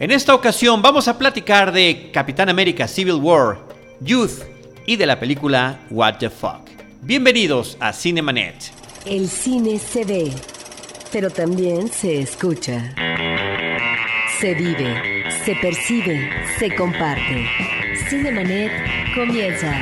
En 0.00 0.12
esta 0.12 0.32
ocasión 0.32 0.80
vamos 0.80 1.08
a 1.08 1.18
platicar 1.18 1.72
de 1.72 2.10
Capitán 2.12 2.48
América 2.48 2.86
Civil 2.86 3.16
War, 3.16 3.58
Youth 4.00 4.44
y 4.86 4.94
de 4.94 5.06
la 5.06 5.18
película 5.18 5.80
What 5.90 6.18
the 6.18 6.30
Fuck. 6.30 6.70
Bienvenidos 7.02 7.76
a 7.80 7.92
Cinemanet. 7.92 8.54
El 9.04 9.28
cine 9.28 9.76
se 9.80 10.04
ve, 10.04 10.32
pero 11.10 11.30
también 11.30 11.88
se 11.88 12.20
escucha. 12.20 12.94
Se 14.38 14.54
vive, 14.54 15.24
se 15.44 15.56
percibe, 15.56 16.30
se 16.60 16.72
comparte. 16.76 17.48
Cinemanet 18.08 18.70
comienza. 19.16 19.76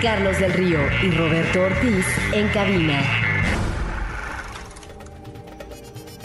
Carlos 0.00 0.38
del 0.38 0.54
Río 0.54 0.78
y 1.02 1.10
Roberto 1.10 1.64
Ortiz 1.64 2.06
en 2.32 2.48
cabina. 2.48 3.23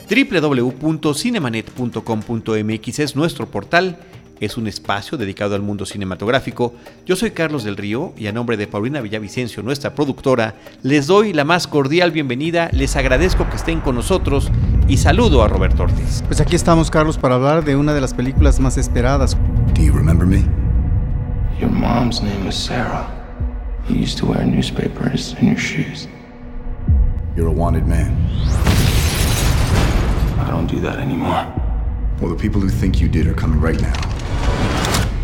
www.cinemanet.com.mx 0.09 2.99
es 2.99 3.15
nuestro 3.15 3.45
portal, 3.45 3.99
es 4.39 4.57
un 4.57 4.67
espacio 4.67 5.15
dedicado 5.17 5.53
al 5.53 5.61
mundo 5.61 5.85
cinematográfico. 5.85 6.73
Yo 7.05 7.15
soy 7.15 7.29
Carlos 7.31 7.63
del 7.63 7.77
Río 7.77 8.13
y 8.17 8.25
a 8.27 8.31
nombre 8.31 8.57
de 8.57 8.67
Paulina 8.67 9.01
Villavicencio, 9.01 9.61
nuestra 9.61 9.93
productora, 9.93 10.55
les 10.81 11.05
doy 11.07 11.33
la 11.33 11.43
más 11.43 11.67
cordial 11.67 12.11
bienvenida, 12.11 12.69
les 12.71 12.95
agradezco 12.95 13.47
que 13.49 13.57
estén 13.57 13.81
con 13.81 13.95
nosotros 13.95 14.49
y 14.87 14.97
saludo 14.97 15.43
a 15.43 15.47
Roberto 15.47 15.83
Ortiz. 15.83 16.23
Pues 16.25 16.41
aquí 16.41 16.55
estamos, 16.55 16.89
Carlos, 16.89 17.17
para 17.17 17.35
hablar 17.35 17.63
de 17.63 17.75
una 17.75 17.93
de 17.93 18.01
las 18.01 18.15
películas 18.15 18.59
más 18.59 18.77
esperadas. 18.77 19.37
Do 19.75 19.83
you 19.83 19.93
remember 19.93 20.25
me? 20.25 20.43
Your 21.59 21.69
mom's 21.69 22.21
name 22.21 22.45
was 22.45 22.55
Sarah. 22.55 23.07
You 23.87 23.95
used 23.95 24.17
to 24.19 24.25
wear 24.25 24.43
newspapers 24.45 25.35
in 25.41 25.49
your 25.49 25.59
shoes. 25.59 26.07
You're 27.35 27.49
a 27.49 27.53
wanted 27.53 27.85
man. 27.85 28.15
I 30.39 30.51
don't 30.51 30.67
do 30.67 30.79
that 30.81 30.99
anymore. 30.99 31.45
Well, 32.19 32.29
the 32.29 32.35
people 32.35 32.61
who 32.61 32.69
think 32.69 32.99
you 32.99 33.07
did 33.07 33.27
are 33.27 33.33
coming 33.33 33.61
right 33.61 33.79
now. 33.81 33.93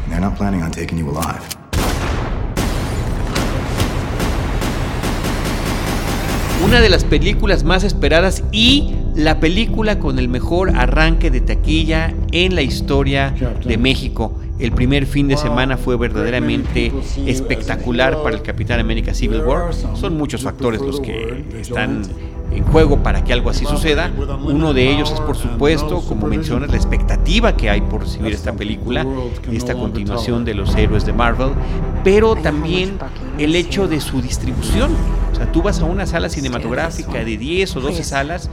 And 0.04 0.12
they're 0.12 0.20
not 0.20 0.36
planning 0.36 0.62
on 0.62 0.72
taking 0.72 0.98
you 0.98 1.10
alive. 1.10 1.42
Una 6.66 6.82
de 6.82 6.90
las 6.90 7.04
películas 7.04 7.64
más 7.64 7.84
esperadas 7.84 8.44
y 8.52 8.96
la 9.16 9.40
película 9.40 10.00
con 10.00 10.20
el 10.20 10.30
mejor 10.30 10.76
arranque 10.76 11.30
de 11.30 11.42
taquilla 11.42 12.14
en 12.32 12.56
la 12.56 12.62
historia 12.62 13.36
de 13.64 13.78
México. 13.78 14.40
El 14.58 14.72
primer 14.72 15.06
fin 15.06 15.28
de 15.28 15.38
semana 15.38 15.78
fue 15.78 15.98
verdaderamente 15.98 16.92
espectacular 17.26 18.24
para 18.24 18.38
el 18.38 18.42
Capitán 18.42 18.80
América 18.80 19.14
Civil 19.14 19.42
War. 19.42 19.74
Son 19.74 20.18
muchos 20.18 20.44
factores 20.44 20.82
los 20.82 21.02
que 21.02 21.44
están 21.60 22.04
en 22.56 22.64
juego 22.64 23.04
para 23.04 23.24
que 23.24 23.34
algo 23.34 23.50
así 23.50 23.66
suceda. 23.66 24.12
Uno 24.44 24.74
de 24.74 24.92
ellos 24.92 25.12
es, 25.12 25.20
por 25.20 25.36
supuesto, 25.36 26.02
como 26.02 26.28
mencionas, 26.28 26.70
la 26.70 26.78
expectativa 26.78 27.56
que 27.56 27.70
hay 27.70 27.82
por 27.82 28.02
recibir 28.02 28.34
esta 28.34 28.54
película, 28.54 29.06
esta 29.52 29.74
continuación 29.74 30.46
de 30.46 30.54
los 30.54 30.76
héroes 30.76 31.06
de 31.06 31.14
Marvel, 31.14 31.50
pero 32.04 32.36
también 32.36 32.98
el 33.38 33.56
hecho 33.56 33.88
de 33.88 34.00
su 34.00 34.22
distribución. 34.22 34.92
O 35.32 35.36
sea, 35.36 35.52
tú 35.52 35.62
vas 35.62 35.80
a 35.82 35.86
una 35.86 36.06
sala 36.06 36.30
cinematográfica 36.30 37.24
de 37.24 37.38
10 37.38 37.76
o 37.76 37.82
12 37.82 38.04
salas 38.04 38.50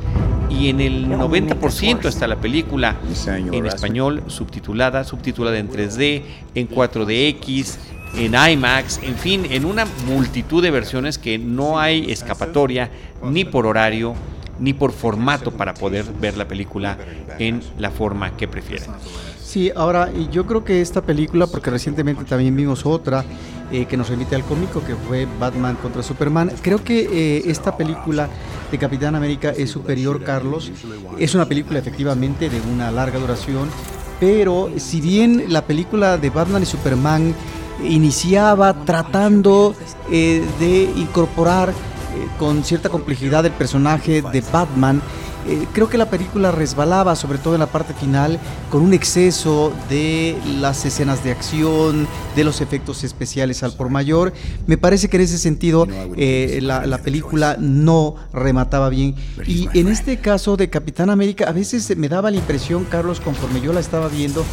y 0.51 0.69
en 0.69 0.81
el 0.81 1.09
90% 1.09 2.07
está 2.07 2.27
la 2.27 2.37
película 2.41 2.97
en 3.27 3.67
español, 3.67 4.25
subtitulada, 4.27 5.05
subtitulada 5.05 5.59
en 5.59 5.71
3D, 5.71 6.23
en 6.55 6.69
4DX, 6.69 7.77
en 8.15 8.35
IMAX, 8.35 9.01
en 9.03 9.17
fin, 9.17 9.47
en 9.51 9.65
una 9.65 9.87
multitud 10.07 10.63
de 10.63 10.71
versiones 10.71 11.19
que 11.19 11.39
no 11.39 11.79
hay 11.79 12.11
escapatoria 12.11 12.91
ni 13.23 13.45
por 13.45 13.67
horario 13.67 14.15
ni 14.59 14.73
por 14.75 14.93
formato 14.93 15.51
para 15.51 15.75
poder 15.75 16.05
ver 16.21 16.37
la 16.37 16.47
película 16.47 16.99
en 17.39 17.63
la 17.79 17.91
forma 17.91 18.37
que 18.37 18.47
prefieran. 18.47 18.91
Sí, 19.43 19.71
ahora 19.75 20.11
yo 20.31 20.47
creo 20.47 20.65
que 20.65 20.81
esta 20.81 21.03
película, 21.03 21.47
porque 21.47 21.71
recientemente 21.71 22.25
también 22.25 22.57
vimos 22.57 22.87
otra 22.87 23.25
eh, 23.71 23.87
que 23.87 23.97
nos 23.97 24.09
remite 24.09 24.35
al 24.35 24.45
cómico, 24.45 24.83
que 24.85 24.95
fue 24.95 25.27
Batman 25.39 25.77
contra 25.77 26.03
Superman, 26.03 26.51
creo 26.63 26.83
que 26.83 27.01
eh, 27.01 27.43
esta 27.47 27.77
película 27.77 28.29
de 28.71 28.79
Capitán 28.79 29.15
América 29.15 29.51
es 29.51 29.71
superior, 29.71 30.23
Carlos. 30.23 30.71
Es 31.19 31.35
una 31.35 31.47
película 31.47 31.79
efectivamente 31.79 32.49
de 32.49 32.61
una 32.61 32.91
larga 32.91 33.19
duración, 33.19 33.69
pero 34.21 34.71
si 34.77 35.01
bien 35.01 35.47
la 35.49 35.67
película 35.67 36.17
de 36.17 36.31
Batman 36.31 36.63
y 36.63 36.67
Superman 36.67 37.35
iniciaba 37.85 38.85
tratando 38.85 39.75
eh, 40.11 40.45
de 40.59 40.91
incorporar 40.97 41.71
eh, 41.71 41.73
con 42.39 42.65
cierta 42.65 42.89
complejidad 42.89 43.47
el 43.47 43.53
personaje 43.53 44.23
de 44.23 44.43
Batman, 44.53 45.03
eh, 45.47 45.67
creo 45.73 45.89
que 45.89 45.99
la 45.99 46.09
película 46.09 46.53
resbalaba, 46.53 47.17
sobre 47.17 47.39
todo 47.39 47.55
en 47.55 47.61
la 47.61 47.67
parte 47.67 47.95
final, 47.95 48.39
con 48.71 48.83
un 48.83 48.95
exceso 48.95 49.73
de 49.89 50.37
las 50.61 50.85
escenas 50.85 51.25
de 51.25 51.33
acción, 51.33 52.07
de 52.37 52.45
los 52.45 52.61
efectos 52.61 53.03
especiales 53.03 53.63
al 53.63 53.73
por 53.73 53.89
mayor. 53.89 54.33
Me 54.67 54.79
parece 54.79 55.09
que 55.09 55.17
en 55.17 55.23
ese 55.25 55.39
sentido 55.39 55.89
eh, 56.17 56.61
la, 56.63 56.87
la 56.87 56.99
película 56.99 57.57
no 57.59 58.15
remataba 58.33 58.89
bien. 58.89 59.17
Y 59.45 59.69
en 59.77 59.89
este 59.89 60.19
caso 60.19 60.57
de 60.57 60.71
Capitán 60.71 61.11
América, 61.11 61.49
a 61.49 61.53
veces 61.53 61.97
me 61.97 62.09
daba 62.09 62.31
la 62.31 62.37
impresión, 62.37 62.85
Carlos, 62.85 63.21
conforme 63.21 63.61
yo 63.61 63.73
la 63.73 63.81
estaba 63.81 64.07
viendo, 64.09 64.45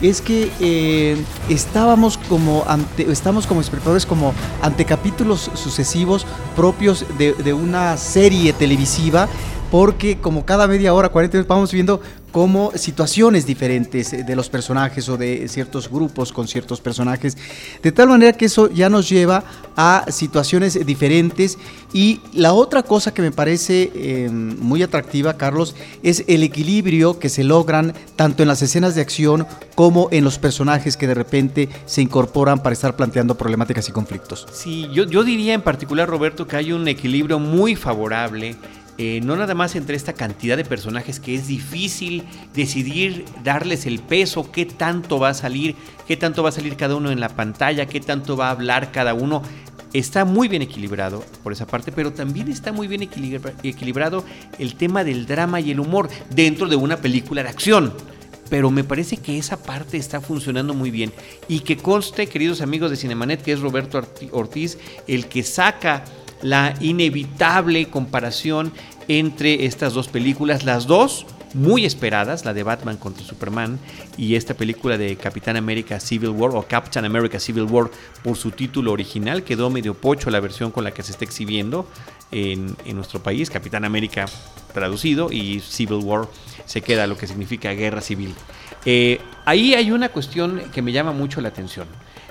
es 0.00 0.20
que 0.20 0.50
eh, 0.60 1.16
estábamos 1.48 2.18
como 2.18 2.64
ante, 2.66 3.10
estamos 3.10 3.46
como 3.46 3.60
espectadores 3.60 4.06
como 4.06 4.32
ante 4.62 4.84
capítulos 4.84 5.50
sucesivos 5.54 6.26
propios 6.54 7.04
de, 7.18 7.34
de 7.34 7.52
una 7.52 7.96
serie 7.96 8.52
televisiva 8.52 9.28
porque 9.70 10.18
como 10.18 10.44
cada 10.44 10.66
media 10.66 10.94
hora, 10.94 11.08
40 11.10 11.36
minutos, 11.36 11.48
vamos 11.48 11.72
viendo 11.72 12.00
como 12.38 12.70
situaciones 12.76 13.46
diferentes 13.46 14.12
de 14.24 14.36
los 14.36 14.48
personajes 14.48 15.08
o 15.08 15.16
de 15.16 15.48
ciertos 15.48 15.90
grupos 15.90 16.32
con 16.32 16.46
ciertos 16.46 16.80
personajes, 16.80 17.36
de 17.82 17.90
tal 17.90 18.10
manera 18.10 18.32
que 18.32 18.44
eso 18.44 18.70
ya 18.70 18.88
nos 18.88 19.08
lleva 19.08 19.42
a 19.74 20.04
situaciones 20.08 20.86
diferentes. 20.86 21.58
Y 21.92 22.20
la 22.32 22.52
otra 22.52 22.84
cosa 22.84 23.12
que 23.12 23.22
me 23.22 23.32
parece 23.32 23.90
eh, 23.92 24.28
muy 24.30 24.84
atractiva, 24.84 25.36
Carlos, 25.36 25.74
es 26.04 26.22
el 26.28 26.44
equilibrio 26.44 27.18
que 27.18 27.28
se 27.28 27.42
logran 27.42 27.92
tanto 28.14 28.44
en 28.44 28.48
las 28.48 28.62
escenas 28.62 28.94
de 28.94 29.00
acción 29.00 29.44
como 29.74 30.06
en 30.12 30.22
los 30.22 30.38
personajes 30.38 30.96
que 30.96 31.08
de 31.08 31.14
repente 31.14 31.68
se 31.86 32.02
incorporan 32.02 32.62
para 32.62 32.74
estar 32.74 32.94
planteando 32.94 33.36
problemáticas 33.36 33.88
y 33.88 33.92
conflictos. 33.92 34.46
Sí, 34.52 34.86
yo, 34.92 35.06
yo 35.06 35.24
diría 35.24 35.54
en 35.54 35.62
particular, 35.62 36.08
Roberto, 36.08 36.46
que 36.46 36.54
hay 36.54 36.70
un 36.70 36.86
equilibrio 36.86 37.40
muy 37.40 37.74
favorable 37.74 38.54
eh, 39.00 39.20
no 39.22 39.36
nada 39.36 39.54
más 39.54 39.76
entre 39.76 39.94
esta 39.94 40.12
cantidad 40.12 40.56
de 40.56 40.64
personajes 40.64 41.20
que 41.20 41.36
es 41.36 41.46
difícil 41.46 42.24
decidir 42.52 43.24
darles 43.44 43.86
el 43.86 44.00
peso, 44.00 44.50
qué 44.50 44.66
tanto 44.66 45.20
va 45.20 45.28
a 45.28 45.34
salir, 45.34 45.76
qué 46.08 46.16
tanto 46.16 46.42
va 46.42 46.48
a 46.48 46.52
salir 46.52 46.76
cada 46.76 46.96
uno 46.96 47.12
en 47.12 47.20
la 47.20 47.28
pantalla, 47.28 47.86
qué 47.86 48.00
tanto 48.00 48.36
va 48.36 48.48
a 48.48 48.50
hablar 48.50 48.90
cada 48.90 49.14
uno. 49.14 49.42
Está 49.92 50.24
muy 50.24 50.48
bien 50.48 50.62
equilibrado 50.62 51.24
por 51.44 51.52
esa 51.52 51.66
parte, 51.66 51.92
pero 51.92 52.12
también 52.12 52.48
está 52.48 52.72
muy 52.72 52.88
bien 52.88 53.02
equilibra 53.02 53.52
equilibrado 53.62 54.24
el 54.58 54.74
tema 54.74 55.04
del 55.04 55.26
drama 55.26 55.60
y 55.60 55.70
el 55.70 55.78
humor 55.78 56.08
dentro 56.30 56.66
de 56.66 56.76
una 56.76 56.96
película 56.96 57.42
de 57.44 57.48
acción 57.48 57.94
pero 58.50 58.70
me 58.70 58.82
parece 58.82 59.18
que 59.18 59.38
esa 59.38 59.62
parte 59.62 59.98
está 59.98 60.22
funcionando 60.22 60.72
muy 60.72 60.90
bien. 60.90 61.12
Y 61.48 61.60
que 61.60 61.76
conste, 61.76 62.28
queridos 62.28 62.62
amigos 62.62 62.90
de 62.90 62.96
Cinemanet, 62.96 63.42
que 63.42 63.52
es 63.52 63.60
Roberto 63.60 64.00
Ortiz 64.32 64.78
el 65.06 65.26
que 65.26 65.42
saca 65.42 66.02
la 66.42 66.74
inevitable 66.80 67.88
comparación 67.88 68.72
entre 69.08 69.64
estas 69.64 69.94
dos 69.94 70.08
películas, 70.08 70.64
las 70.64 70.86
dos 70.86 71.26
muy 71.54 71.84
esperadas, 71.84 72.44
la 72.44 72.52
de 72.52 72.62
Batman 72.62 72.96
contra 72.96 73.24
Superman 73.24 73.78
y 74.16 74.34
esta 74.34 74.54
película 74.54 74.98
de 74.98 75.16
Capitán 75.16 75.56
América 75.56 75.98
Civil 76.00 76.30
War 76.30 76.50
o 76.54 76.62
Captain 76.68 77.04
America 77.04 77.40
Civil 77.40 77.64
War 77.64 77.90
por 78.22 78.36
su 78.36 78.50
título 78.50 78.92
original, 78.92 79.42
quedó 79.42 79.70
medio 79.70 79.94
pocho 79.94 80.30
la 80.30 80.40
versión 80.40 80.70
con 80.70 80.84
la 80.84 80.92
que 80.92 81.02
se 81.02 81.12
está 81.12 81.24
exhibiendo 81.24 81.88
en, 82.30 82.76
nuestro 82.94 83.22
país, 83.22 83.48
Capitán 83.48 83.84
América 83.84 84.26
traducido 84.74 85.32
y 85.32 85.60
Civil 85.60 86.04
War 86.04 86.28
se 86.66 86.82
queda 86.82 87.06
lo 87.06 87.16
que 87.16 87.26
significa 87.26 87.72
guerra 87.72 88.02
civil. 88.02 88.34
Eh, 88.84 89.20
ahí 89.44 89.74
hay 89.74 89.90
una 89.90 90.10
cuestión 90.10 90.62
que 90.72 90.82
me 90.82 90.92
llama 90.92 91.12
mucho 91.12 91.40
la 91.40 91.48
atención. 91.48 91.86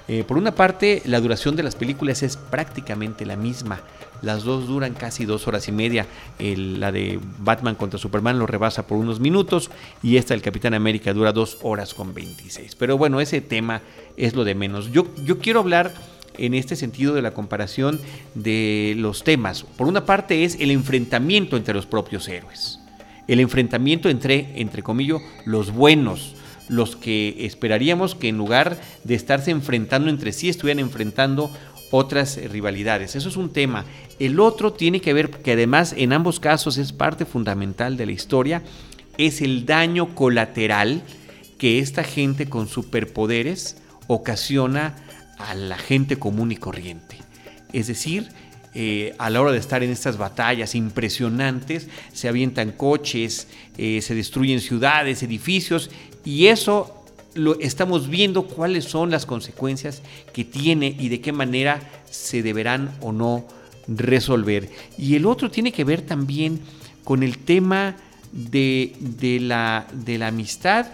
Eh, 0.08 0.24
por 0.24 0.38
una 0.38 0.56
parte, 0.56 1.02
la 1.06 1.20
duración 1.20 1.56
de 1.56 1.64
las 1.64 1.76
películas 1.76 2.24
es 2.24 2.38
prácticamente 2.38 3.26
la 3.26 3.36
misma. 3.36 3.82
Las 4.22 4.44
dos 4.44 4.68
duran 4.68 4.94
casi 4.94 5.26
dos 5.26 5.48
horas 5.48 5.68
y 5.68 5.72
media. 5.72 6.08
La 6.40 6.92
de 6.92 7.20
Batman 7.40 7.76
contra 7.76 8.00
Superman 8.00 8.40
lo 8.40 8.48
rebasa 8.48 8.88
por 8.88 8.98
unos 8.98 9.20
minutos 9.20 9.70
y 10.02 10.18
esta 10.18 10.34
del 10.34 10.42
Capitán 10.42 10.74
América 10.74 11.14
dura 11.14 11.34
dos 11.34 11.60
horas 11.62 11.94
con 11.94 12.14
26. 12.14 12.76
Pero 12.76 12.98
bueno, 12.98 13.20
ese 13.20 13.42
tema 13.42 13.82
es 14.16 14.34
lo 14.34 14.44
de 14.44 14.56
menos. 14.56 14.92
Yo, 14.92 15.08
yo 15.24 15.40
quiero 15.40 15.60
hablar 15.60 15.94
en 16.38 16.54
este 16.54 16.76
sentido 16.76 17.14
de 17.14 17.22
la 17.22 17.32
comparación 17.32 18.00
de 18.34 18.96
los 18.98 19.24
temas. 19.24 19.64
Por 19.64 19.88
una 19.88 20.06
parte 20.06 20.44
es 20.44 20.56
el 20.60 20.72
enfrentamiento 20.72 21.58
entre 21.58 21.74
los 21.74 21.86
propios 21.86 22.28
héroes. 22.28 22.80
El 23.28 23.40
enfrentamiento 23.42 24.10
entre, 24.10 24.62
entre 24.62 24.84
comillas, 24.84 25.22
los 25.46 25.72
buenos, 25.72 26.36
los 26.70 26.96
que 26.96 27.46
esperaríamos 27.46 28.16
que 28.16 28.30
en 28.30 28.38
lugar 28.38 28.80
de 29.04 29.16
estarse 29.16 29.52
enfrentando 29.52 30.10
entre 30.10 30.34
sí, 30.34 30.50
estuvieran 30.50 30.80
enfrentando 30.80 31.52
otras 31.92 32.38
rivalidades. 32.52 33.16
Eso 33.16 33.30
es 33.30 33.38
un 33.38 33.52
tema. 33.52 33.86
El 34.20 34.40
otro 34.40 34.74
tiene 34.74 35.00
que 35.00 35.14
ver, 35.14 35.30
que 35.30 35.54
además 35.54 35.94
en 35.98 36.14
ambos 36.14 36.40
casos 36.40 36.78
es 36.78 36.92
parte 36.92 37.26
fundamental 37.26 37.98
de 37.98 38.06
la 38.06 38.12
historia, 38.12 38.64
es 39.18 39.42
el 39.42 39.66
daño 39.66 40.14
colateral 40.16 41.02
que 41.58 41.80
esta 41.80 42.04
gente 42.04 42.48
con 42.48 42.68
superpoderes 42.68 43.78
ocasiona 44.08 44.96
a 45.38 45.56
la 45.56 45.78
gente 45.78 46.18
común 46.18 46.52
y 46.52 46.58
corriente. 46.58 47.18
Es 47.74 47.88
decir, 47.88 48.30
eh, 48.74 49.16
a 49.18 49.30
la 49.30 49.42
hora 49.42 49.52
de 49.52 49.58
estar 49.58 49.82
en 49.82 49.90
estas 49.90 50.18
batallas 50.18 50.76
impresionantes, 50.76 51.88
se 52.14 52.28
avientan 52.28 52.72
coches, 52.72 53.48
eh, 53.78 54.02
se 54.02 54.14
destruyen 54.14 54.62
ciudades, 54.62 55.24
edificios, 55.24 55.90
y 56.28 56.48
eso 56.48 56.94
lo 57.36 57.58
estamos 57.62 58.10
viendo 58.10 58.48
cuáles 58.48 58.84
son 58.84 59.12
las 59.12 59.26
consecuencias 59.26 60.02
que 60.34 60.44
tiene 60.44 60.94
y 61.00 61.08
de 61.08 61.22
qué 61.22 61.32
manera 61.32 61.80
se 62.12 62.44
deberán 62.44 62.92
o 63.00 63.14
no 63.14 63.46
resolver. 63.88 64.70
Y 64.98 65.16
el 65.16 65.26
otro 65.26 65.50
tiene 65.50 65.72
que 65.72 65.86
ver 65.86 66.02
también 66.02 66.60
con 67.06 67.24
el 67.24 67.38
tema 67.38 67.96
de, 68.34 68.94
la, 69.40 69.88
de 69.94 70.18
la 70.18 70.28
amistad 70.28 70.88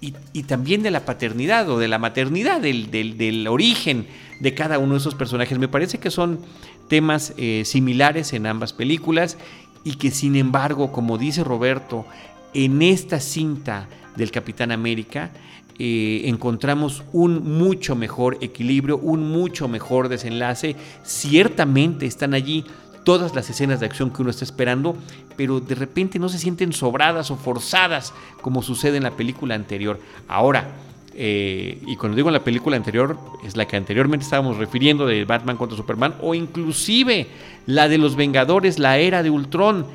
y, 0.00 0.42
también 0.42 0.82
de 0.82 0.90
la 0.90 1.04
paternidad 1.04 1.70
o 1.70 1.78
de 1.78 1.86
la 1.86 2.00
maternidad, 2.00 2.60
del, 2.60 3.46
origen 3.46 4.08
de 4.40 4.54
cada 4.54 4.80
uno 4.80 4.94
de 4.94 4.98
esos 4.98 5.14
personajes. 5.14 5.56
Me 5.56 5.68
parece 5.68 5.98
que 5.98 6.10
son 6.10 6.40
temas 6.88 7.32
eh, 7.36 7.62
similares 7.64 8.32
en 8.32 8.46
ambas 8.46 8.72
películas 8.72 9.38
y 9.84 9.94
que 9.94 10.10
sin 10.10 10.34
embargo, 10.34 10.90
como 10.90 11.16
dice 11.16 11.44
Roberto, 11.44 12.06
en 12.54 12.82
esta 12.82 13.20
cinta 13.20 13.88
del 14.16 14.30
Capitán 14.30 14.72
América 14.72 15.30
eh, 15.78 16.22
encontramos 16.26 17.02
un 17.12 17.58
mucho 17.58 17.96
mejor 17.96 18.38
equilibrio, 18.40 18.96
un 18.98 19.28
mucho 19.28 19.66
mejor 19.66 20.08
desenlace. 20.08 20.76
Ciertamente 21.02 22.06
están 22.06 22.32
allí 22.32 22.64
todas 23.02 23.34
las 23.34 23.50
escenas 23.50 23.80
de 23.80 23.86
acción 23.86 24.10
que 24.10 24.22
uno 24.22 24.30
está 24.30 24.44
esperando, 24.44 24.96
pero 25.36 25.58
de 25.60 25.74
repente 25.74 26.18
no 26.18 26.28
se 26.28 26.38
sienten 26.38 26.72
sobradas 26.72 27.30
o 27.32 27.36
forzadas 27.36 28.14
como 28.40 28.62
sucede 28.62 28.98
en 28.98 29.02
la 29.02 29.10
película 29.10 29.56
anterior. 29.56 29.98
Ahora, 30.28 30.68
eh, 31.12 31.78
y 31.86 31.96
cuando 31.96 32.14
digo 32.14 32.28
en 32.28 32.34
la 32.34 32.44
película 32.44 32.76
anterior, 32.76 33.18
es 33.44 33.56
la 33.56 33.66
que 33.66 33.76
anteriormente 33.76 34.24
estábamos 34.24 34.56
refiriendo 34.58 35.06
de 35.06 35.24
Batman 35.24 35.56
contra 35.56 35.76
Superman, 35.76 36.14
o 36.20 36.36
inclusive 36.36 37.26
la 37.66 37.88
de 37.88 37.98
los 37.98 38.14
Vengadores, 38.14 38.78
la 38.78 38.98
era 38.98 39.24
de 39.24 39.30
Ultron, 39.30 39.86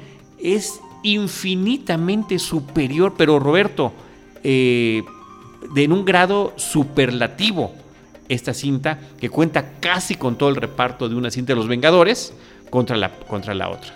es 0.41 0.81
infinitamente 1.03 2.37
superior, 2.37 3.13
pero 3.17 3.39
Roberto, 3.39 3.93
eh, 4.43 5.03
en 5.75 5.91
un 5.91 6.05
grado 6.05 6.53
superlativo 6.55 7.73
esta 8.27 8.53
cinta, 8.53 8.99
que 9.19 9.29
cuenta 9.29 9.73
casi 9.79 10.15
con 10.15 10.37
todo 10.37 10.49
el 10.49 10.55
reparto 10.55 11.09
de 11.09 11.15
una 11.15 11.31
cinta 11.31 11.53
de 11.53 11.57
los 11.57 11.67
Vengadores, 11.67 12.33
contra 12.69 12.95
la, 12.95 13.11
contra 13.11 13.53
la 13.55 13.69
otra. 13.69 13.93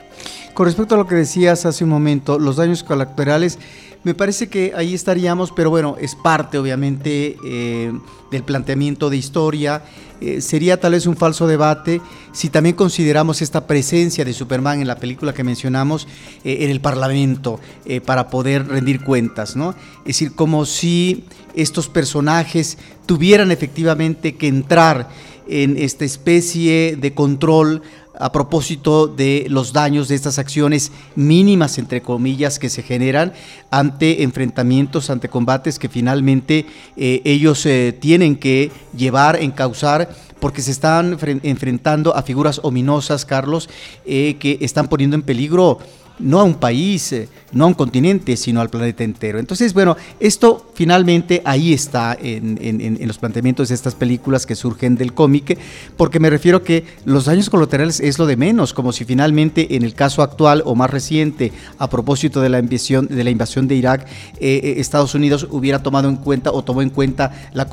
Con 0.53 0.65
respecto 0.65 0.95
a 0.95 0.97
lo 0.97 1.07
que 1.07 1.15
decías 1.15 1.65
hace 1.65 1.83
un 1.83 1.89
momento, 1.89 2.39
los 2.39 2.57
daños 2.57 2.83
colaterales, 2.83 3.59
me 4.03 4.13
parece 4.13 4.49
que 4.49 4.73
ahí 4.75 4.93
estaríamos, 4.93 5.51
pero 5.51 5.69
bueno, 5.69 5.95
es 5.99 6.15
parte 6.15 6.57
obviamente 6.57 7.37
eh, 7.45 7.91
del 8.31 8.43
planteamiento 8.43 9.09
de 9.09 9.17
historia. 9.17 9.83
Eh, 10.19 10.41
sería 10.41 10.79
tal 10.79 10.93
vez 10.93 11.05
un 11.05 11.15
falso 11.15 11.47
debate 11.47 12.01
si 12.31 12.49
también 12.49 12.75
consideramos 12.75 13.41
esta 13.41 13.65
presencia 13.65 14.23
de 14.23 14.33
Superman 14.33 14.81
en 14.81 14.87
la 14.87 14.97
película 14.97 15.33
que 15.33 15.43
mencionamos 15.43 16.07
eh, 16.43 16.57
en 16.61 16.69
el 16.69 16.81
Parlamento 16.81 17.59
para 18.05 18.29
poder 18.29 18.67
rendir 18.67 19.03
cuentas, 19.03 19.55
¿no? 19.55 19.71
Es 19.99 20.17
decir, 20.17 20.33
como 20.33 20.65
si 20.65 21.25
estos 21.55 21.89
personajes 21.89 22.77
tuvieran 23.05 23.51
efectivamente 23.51 24.35
que 24.35 24.47
entrar 24.47 25.09
en 25.47 25.77
esta 25.77 26.05
especie 26.05 26.95
de 26.95 27.13
control 27.13 27.81
a 28.19 28.31
propósito 28.31 29.07
de 29.07 29.45
los 29.49 29.73
daños 29.73 30.07
de 30.07 30.15
estas 30.15 30.39
acciones 30.39 30.91
mínimas, 31.15 31.77
entre 31.77 32.01
comillas, 32.01 32.59
que 32.59 32.69
se 32.69 32.83
generan 32.83 33.33
ante 33.71 34.23
enfrentamientos, 34.23 35.09
ante 35.09 35.29
combates 35.29 35.79
que 35.79 35.89
finalmente 35.89 36.65
eh, 36.95 37.21
ellos 37.25 37.65
eh, 37.65 37.97
tienen 37.99 38.35
que 38.35 38.71
llevar, 38.95 39.37
encauzar 39.37 40.09
porque 40.39 40.61
se 40.61 40.71
están 40.71 41.17
enfrentando 41.43 42.15
a 42.15 42.21
figuras 42.21 42.59
ominosas, 42.63 43.25
Carlos, 43.25 43.69
eh, 44.05 44.35
que 44.39 44.57
están 44.61 44.89
poniendo 44.89 45.15
en 45.15 45.21
peligro 45.21 45.79
no 46.19 46.39
a 46.39 46.43
un 46.43 46.55
país, 46.55 47.15
no 47.53 47.65
a 47.65 47.67
un 47.67 47.73
continente, 47.73 48.37
sino 48.37 48.61
al 48.61 48.69
planeta 48.69 49.03
entero. 49.03 49.39
Entonces, 49.39 49.73
bueno, 49.73 49.95
esto 50.19 50.71
finalmente 50.73 51.41
ahí 51.45 51.73
está 51.73 52.17
en, 52.19 52.99
los 53.07 53.17
planteamientos 53.17 53.69
de 53.69 53.75
estas 53.75 53.95
películas 53.95 54.45
que 54.45 54.55
surgen 54.55 54.95
del 54.95 55.13
cómic, 55.13 55.57
porque 55.97 56.19
me 56.19 56.29
refiero 56.29 56.63
que 56.63 56.85
los 57.05 57.25
daños 57.25 57.49
colaterales 57.49 57.99
es 57.99 58.19
lo 58.19 58.25
de 58.25 58.37
menos, 58.37 58.73
como 58.73 58.91
si 58.91 59.05
finalmente 59.05 59.75
en 59.75 59.83
el 59.83 59.93
caso 59.93 60.21
actual 60.21 60.63
o 60.65 60.75
más 60.75 60.89
reciente, 60.89 61.51
a 61.77 61.89
propósito 61.89 62.41
de 62.41 62.49
la 62.49 62.59
invasión 62.59 63.07
de, 63.07 63.23
la 63.23 63.29
invasión 63.29 63.67
de 63.67 63.75
Irak, 63.75 64.07
eh, 64.39 64.61
eh, 64.63 64.75
Estados 64.77 65.15
Unidos 65.15 65.47
hubiera 65.51 65.83
tomado 65.83 66.09
en 66.09 66.17
cuenta 66.17 66.51
o 66.51 66.63
tomó 66.63 66.81
en 66.81 66.89
cuenta 66.89 67.31
la, 67.53 67.67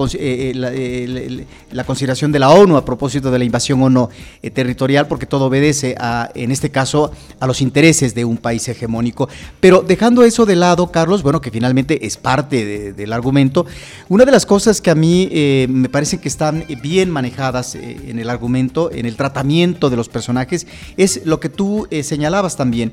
la, 1.73 1.85
consideración 1.85 2.32
de 2.32 2.38
la 2.38 2.50
ONU 2.50 2.77
a 2.77 2.85
propósito 2.85 3.31
de 3.31 3.38
la 3.38 3.44
invasión 3.44 3.82
o 3.82 3.91
no 3.91 4.11
territorial, 4.55 5.06
porque 5.06 5.27
todo 5.27 5.47
obedece 5.47 5.94
a, 5.99 6.31
en 6.35 6.50
este 6.50 6.71
caso, 6.71 7.12
a 7.38 7.47
los 7.47 7.61
intereses 7.61 8.15
de 8.15 8.25
un 8.25 8.37
país 8.37 8.69
hegemónico. 8.69 9.29
Pero 9.61 9.69
dejando 9.78 10.25
eso 10.25 10.46
de 10.46 10.56
lado, 10.56 10.90
Carlos, 10.90 11.22
bueno, 11.22 11.40
que 11.40 11.50
finalmente 11.50 12.06
es 12.06 12.17
parte 12.17 12.93
del 12.93 13.12
argumento, 13.12 13.67
una 14.08 14.25
de 14.25 14.32
las 14.32 14.44
cosas 14.44 14.81
que 14.81 14.90
a 14.90 14.94
mí 14.94 15.28
eh, 15.31 15.67
me 15.70 15.88
parece 15.88 16.19
que 16.19 16.28
están 16.28 16.64
bien 16.82 17.11
manejadas 17.11 17.75
eh, 17.75 17.96
en 18.08 18.19
el 18.19 18.28
argumento, 18.28 18.90
en 18.93 19.06
el 19.06 19.17
tratamiento 19.17 19.88
de 19.88 19.96
los 19.96 20.08
personajes, 20.08 20.67
es 20.96 21.25
lo 21.25 21.40
que 21.40 21.49
tú 21.49 21.87
eh, 21.90 22.02
señalabas 22.02 22.56
también. 22.56 22.93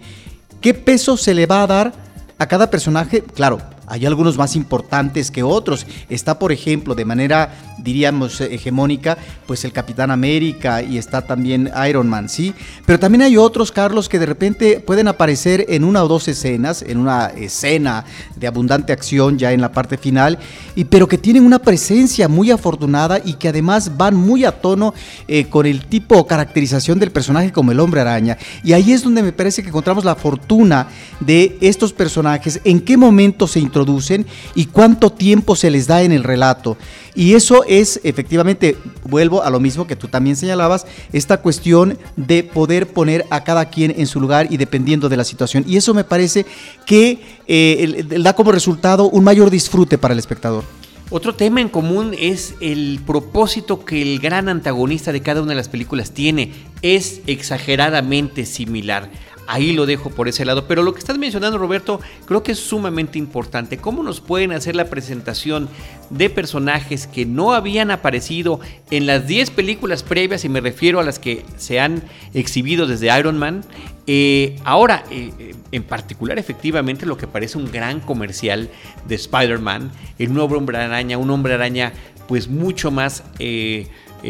¿Qué 0.62 0.74
peso 0.74 1.18
se 1.18 1.34
le 1.34 1.46
va 1.46 1.64
a 1.64 1.68
dar 1.68 1.94
a 2.38 2.48
cada 2.48 2.70
personaje? 2.70 3.22
Claro, 3.22 3.60
hay 3.90 4.06
algunos 4.06 4.38
más 4.38 4.58
importantes 4.58 5.32
que 5.32 5.44
otros. 5.44 5.88
Está, 6.10 6.38
por 6.38 6.52
ejemplo, 6.52 6.94
de 6.94 7.06
manera, 7.06 7.54
diríamos, 7.78 8.42
hegemónica, 8.42 9.18
pues 9.46 9.64
el 9.64 9.72
Capitán 9.72 10.12
América 10.12 10.84
y 10.84 10.98
está 10.98 11.22
también 11.22 11.72
Iron 11.88 12.10
Man, 12.10 12.28
¿sí? 12.28 12.54
Pero 12.86 13.00
también 13.00 13.22
hay 13.22 13.38
otros, 13.38 13.72
Carlos, 13.72 14.10
que 14.10 14.20
de 14.20 14.26
repente 14.26 14.82
pueden 14.82 15.08
aparecer 15.08 15.66
en 15.70 15.86
una 15.86 16.04
o 16.04 16.10
dos 16.10 16.28
escenas, 16.28 16.82
en 16.82 16.98
una 16.98 17.28
escena 17.28 18.04
de 18.36 18.48
abundante 18.48 18.92
acción 18.92 19.38
ya 19.38 19.54
en 19.54 19.62
la 19.62 19.72
parte 19.72 19.98
final, 19.98 20.38
y, 20.76 20.84
pero 20.84 21.08
que 21.08 21.18
tienen 21.18 21.46
una 21.46 21.60
presencia 21.60 22.28
muy 22.28 22.52
afortunada 22.52 23.22
y 23.24 23.36
que 23.36 23.48
además 23.48 23.96
van 23.96 24.16
muy 24.18 24.44
a 24.44 24.52
tono 24.52 24.94
eh, 25.30 25.46
con 25.46 25.66
el 25.66 25.86
tipo 25.86 26.18
o 26.18 26.28
caracterización 26.28 27.00
del 27.00 27.12
personaje 27.12 27.54
como 27.54 27.72
el 27.72 27.80
hombre 27.80 28.02
araña. 28.02 28.38
Y 28.66 28.74
ahí 28.74 28.92
es 28.92 29.02
donde 29.02 29.24
me 29.24 29.32
parece 29.32 29.62
que 29.62 29.70
encontramos 29.70 30.04
la 30.04 30.16
fortuna 30.16 30.90
de 31.22 31.58
estos 31.62 31.94
personajes, 31.94 32.60
en 32.66 32.82
qué 32.82 32.98
momento 32.98 33.48
se 33.48 33.62
introducen 33.62 33.77
introducen 33.78 34.26
y 34.56 34.66
cuánto 34.66 35.12
tiempo 35.12 35.56
se 35.56 35.70
les 35.70 35.88
da 35.88 36.02
en 36.02 36.12
el 36.12 36.24
relato. 36.24 36.78
Y 37.14 37.34
eso 37.34 37.64
es 37.68 38.00
efectivamente, 38.04 38.76
vuelvo 39.04 39.44
a 39.44 39.50
lo 39.50 39.60
mismo 39.60 39.86
que 39.86 39.96
tú 39.96 40.08
también 40.08 40.36
señalabas, 40.36 40.86
esta 41.14 41.38
cuestión 41.38 41.98
de 42.16 42.44
poder 42.44 42.88
poner 42.88 43.26
a 43.30 43.44
cada 43.44 43.66
quien 43.66 43.94
en 43.98 44.08
su 44.08 44.20
lugar 44.20 44.48
y 44.50 44.58
dependiendo 44.58 45.10
de 45.10 45.18
la 45.18 45.24
situación. 45.24 45.64
Y 45.68 45.78
eso 45.78 45.94
me 45.94 46.04
parece 46.04 46.46
que 46.86 47.20
eh, 47.48 48.04
da 48.20 48.34
como 48.34 48.52
resultado 48.52 49.10
un 49.10 49.24
mayor 49.24 49.50
disfrute 49.50 49.98
para 49.98 50.14
el 50.14 50.20
espectador. 50.20 50.64
Otro 51.10 51.34
tema 51.36 51.62
en 51.62 51.70
común 51.70 52.14
es 52.20 52.56
el 52.60 53.00
propósito 53.06 53.86
que 53.86 54.02
el 54.02 54.20
gran 54.20 54.50
antagonista 54.50 55.14
de 55.14 55.22
cada 55.22 55.42
una 55.42 55.52
de 55.52 55.56
las 55.56 55.70
películas 55.70 56.12
tiene. 56.12 56.52
Es 56.82 57.22
exageradamente 57.28 58.46
similar. 58.46 59.10
Ahí 59.48 59.72
lo 59.72 59.86
dejo 59.86 60.10
por 60.10 60.28
ese 60.28 60.46
lado. 60.46 60.68
Pero 60.68 60.84
lo 60.84 60.94
que 60.94 61.00
estás 61.00 61.18
mencionando, 61.18 61.58
Roberto, 61.58 62.00
creo 62.26 62.44
que 62.44 62.52
es 62.52 62.60
sumamente 62.60 63.18
importante. 63.18 63.78
¿Cómo 63.78 64.04
nos 64.04 64.20
pueden 64.20 64.52
hacer 64.52 64.76
la 64.76 64.90
presentación 64.90 65.70
de 66.10 66.30
personajes 66.30 67.08
que 67.08 67.26
no 67.26 67.54
habían 67.54 67.90
aparecido 67.90 68.60
en 68.92 69.06
las 69.06 69.26
10 69.28 69.52
películas 69.52 70.04
previas, 70.04 70.44
y 70.46 70.50
me 70.50 70.62
refiero 70.62 71.00
a 71.00 71.04
las 71.04 71.18
que 71.18 71.46
se 71.56 71.80
han 71.80 72.04
exhibido 72.34 72.88
desde 72.88 73.18
Iron 73.18 73.38
Man? 73.38 73.64
Eh, 74.06 74.58
ahora, 74.64 75.04
eh, 75.12 75.32
eh, 75.40 75.56
en 75.72 75.84
particular, 75.84 76.38
efectivamente, 76.38 77.06
lo 77.06 77.18
que 77.18 77.28
parece 77.28 77.58
un 77.58 77.72
gran 77.72 78.00
comercial 78.00 78.70
de 79.08 79.16
Spider-Man, 79.16 79.92
el 80.20 80.34
nuevo 80.34 80.58
hombre 80.58 80.78
araña, 80.78 81.18
un 81.18 81.30
hombre 81.30 81.54
araña 81.54 81.94
pues 82.28 82.48
mucho 82.50 82.92
más... 82.92 83.24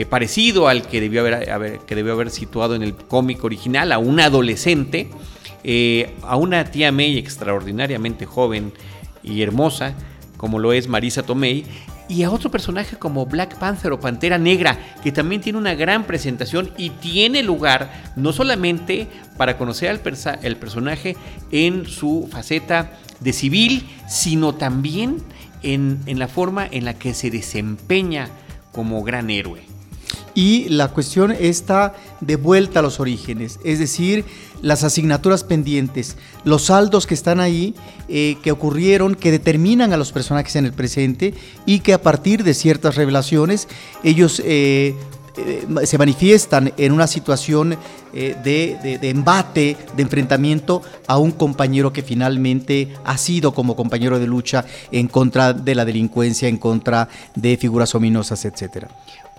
parecido 0.10 0.68
al 0.68 0.84
que 0.88 1.02
debió 1.02 1.22
haber, 1.22 1.80
que 1.80 1.96
debió 1.96 2.14
haber 2.14 2.30
situado 2.30 2.76
en 2.76 2.84
el 2.84 2.96
cómic 2.96 3.44
original, 3.44 3.92
a 3.92 3.98
un 3.98 4.20
adolescente, 4.20 5.10
eh, 5.64 6.14
a 6.24 6.36
una 6.36 6.66
tía 6.66 6.92
May 6.92 7.18
extraordinariamente 7.18 8.26
joven 8.26 8.74
y 9.24 9.42
hermosa, 9.42 9.94
como 10.38 10.60
lo 10.60 10.74
es 10.74 10.88
Marisa 10.88 11.24
Tomei, 11.24 11.66
y 12.10 12.24
a 12.24 12.32
otro 12.32 12.50
personaje 12.50 12.96
como 12.98 13.26
Black 13.26 13.58
Panther 13.58 13.92
o 13.92 14.00
Pantera 14.00 14.38
Negra, 14.38 14.78
que 15.04 15.12
también 15.12 15.42
tiene 15.42 15.60
una 15.60 15.76
gran 15.76 16.06
presentación 16.06 16.72
y 16.78 16.92
tiene 16.92 17.44
lugar 17.44 18.14
no 18.16 18.32
solamente 18.32 19.08
para 19.36 19.58
conocer 19.58 19.90
al 19.90 20.56
personaje 20.58 21.18
en 21.52 21.86
su 21.86 22.30
faceta 22.32 22.92
de 23.20 23.34
civil, 23.34 23.86
sino 24.08 24.56
también 24.56 25.18
en, 25.64 26.00
en 26.06 26.20
la 26.20 26.28
forma 26.28 26.66
en 26.70 26.86
la 26.86 26.94
que 26.94 27.14
se 27.14 27.30
desempeña 27.30 28.30
como 28.72 29.04
gran 29.04 29.30
héroe. 29.30 29.77
Y 30.38 30.70
la 30.70 30.90
cuestión 30.90 31.32
está 31.32 31.96
de 32.22 32.36
vuelta 32.36 32.78
a 32.78 32.84
los 32.84 33.00
orígenes, 33.00 33.60
es 33.64 33.80
decir, 33.80 34.24
las 34.62 34.84
asignaturas 34.84 35.44
pendientes, 35.44 36.16
los 36.44 36.66
saldos 36.66 37.08
que 37.08 37.16
están 37.16 37.40
ahí, 37.40 37.74
eh, 38.08 38.38
que 38.44 38.52
ocurrieron, 38.52 39.16
que 39.16 39.32
determinan 39.32 39.94
a 39.94 39.98
los 39.98 40.12
personajes 40.12 40.56
en 40.56 40.66
el 40.66 40.74
presente 40.74 41.34
y 41.66 41.80
que 41.80 41.92
a 41.92 42.04
partir 42.04 42.44
de 42.44 42.54
ciertas 42.54 42.98
revelaciones 42.98 43.68
ellos 44.04 44.40
eh, 44.46 44.94
se 45.84 45.98
manifiestan 45.98 46.74
en 46.78 46.92
una 46.92 47.08
situación 47.08 47.78
de, 48.14 49.00
de, 49.02 49.10
embate, 49.10 49.78
de 49.96 50.02
enfrentamiento 50.04 50.82
a 51.08 51.18
un 51.18 51.32
compañero 51.32 51.94
que 51.94 52.02
finalmente 52.02 52.94
ha 53.06 53.18
sido 53.18 53.54
como 53.54 53.76
compañero 53.76 54.20
de 54.20 54.28
lucha 54.28 54.66
en 54.92 55.08
contra 55.08 55.54
de 55.54 55.76
la 55.76 55.86
delincuencia, 55.86 56.48
en 56.48 56.58
contra 56.58 57.10
de 57.36 57.58
figuras 57.58 57.94
ominosas, 57.96 58.46
etcétera. 58.46 58.88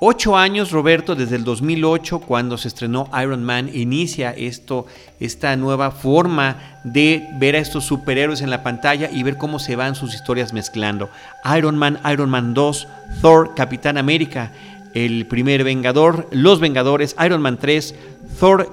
Ocho 0.00 0.36
años, 0.36 0.70
Roberto, 0.70 1.16
desde 1.16 1.34
el 1.34 1.42
2008, 1.42 2.20
cuando 2.20 2.56
se 2.56 2.68
estrenó 2.68 3.10
Iron 3.20 3.42
Man, 3.42 3.68
inicia 3.74 4.30
esto, 4.30 4.86
esta 5.18 5.56
nueva 5.56 5.90
forma 5.90 6.78
de 6.84 7.26
ver 7.40 7.56
a 7.56 7.58
estos 7.58 7.84
superhéroes 7.84 8.40
en 8.40 8.50
la 8.50 8.62
pantalla 8.62 9.10
y 9.10 9.24
ver 9.24 9.36
cómo 9.36 9.58
se 9.58 9.74
van 9.74 9.96
sus 9.96 10.14
historias 10.14 10.52
mezclando. 10.52 11.10
Iron 11.56 11.76
Man, 11.76 11.98
Iron 12.12 12.30
Man 12.30 12.54
2, 12.54 12.86
Thor, 13.20 13.56
Capitán 13.56 13.98
América, 13.98 14.52
el 14.94 15.26
primer 15.26 15.64
Vengador, 15.64 16.28
Los 16.30 16.60
Vengadores, 16.60 17.16
Iron 17.24 17.42
Man 17.42 17.58
3, 17.58 17.94
Thor, 18.38 18.70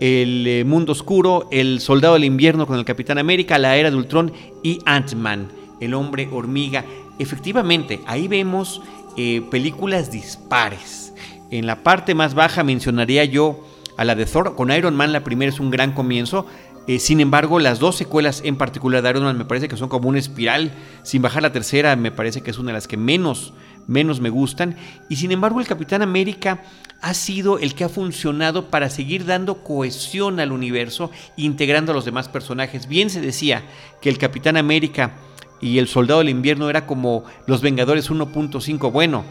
el 0.00 0.46
eh, 0.46 0.64
Mundo 0.64 0.92
Oscuro, 0.92 1.48
el 1.50 1.80
Soldado 1.80 2.14
del 2.14 2.24
Invierno 2.24 2.66
con 2.66 2.78
el 2.78 2.84
Capitán 2.84 3.18
América, 3.18 3.58
la 3.58 3.76
Era 3.76 3.90
de 3.90 3.96
Ultron 3.96 4.32
y 4.62 4.80
Ant-Man, 4.84 5.48
el 5.80 5.94
Hombre 5.94 6.28
Hormiga. 6.30 6.84
Efectivamente, 7.18 8.00
ahí 8.06 8.28
vemos 8.28 8.80
eh, 9.16 9.42
películas 9.50 10.10
dispares. 10.10 11.12
En 11.50 11.66
la 11.66 11.82
parte 11.82 12.14
más 12.14 12.34
baja 12.34 12.62
mencionaría 12.62 13.24
yo 13.24 13.66
a 13.96 14.04
la 14.04 14.14
de 14.14 14.26
Thor. 14.26 14.54
Con 14.54 14.70
Iron 14.70 14.94
Man 14.94 15.12
la 15.12 15.24
primera 15.24 15.50
es 15.50 15.60
un 15.60 15.70
gran 15.70 15.92
comienzo. 15.92 16.46
Eh, 16.86 16.98
sin 16.98 17.20
embargo, 17.20 17.58
las 17.58 17.80
dos 17.80 17.96
secuelas 17.96 18.42
en 18.44 18.56
particular 18.56 19.02
de 19.02 19.10
Iron 19.10 19.24
Man 19.24 19.36
me 19.36 19.44
parece 19.44 19.68
que 19.68 19.76
son 19.76 19.88
como 19.88 20.08
una 20.08 20.18
espiral. 20.18 20.72
Sin 21.02 21.20
bajar 21.20 21.42
la 21.42 21.52
tercera, 21.52 21.96
me 21.96 22.12
parece 22.12 22.42
que 22.42 22.50
es 22.50 22.58
una 22.58 22.68
de 22.68 22.74
las 22.74 22.86
que 22.86 22.96
menos, 22.96 23.52
menos 23.88 24.20
me 24.20 24.30
gustan. 24.30 24.76
Y 25.08 25.16
sin 25.16 25.32
embargo, 25.32 25.58
el 25.58 25.66
Capitán 25.66 26.02
América 26.02 26.62
ha 27.00 27.14
sido 27.14 27.58
el 27.58 27.74
que 27.74 27.84
ha 27.84 27.88
funcionado 27.88 28.70
para 28.70 28.90
seguir 28.90 29.24
dando 29.24 29.64
cohesión 29.64 30.38
al 30.38 30.52
universo, 30.52 31.10
integrando 31.36 31.90
a 31.90 31.94
los 31.94 32.04
demás 32.04 32.28
personajes. 32.28 32.86
Bien 32.86 33.10
se 33.10 33.20
decía 33.20 33.64
que 34.00 34.08
el 34.08 34.18
Capitán 34.18 34.56
América 34.56 35.12
y 35.60 35.78
El 35.78 35.88
Soldado 35.88 36.20
del 36.20 36.28
Invierno 36.28 36.70
era 36.70 36.86
como 36.86 37.24
Los 37.46 37.62
Vengadores 37.62 38.10
1.5. 38.10 38.92
Bueno, 38.92 39.24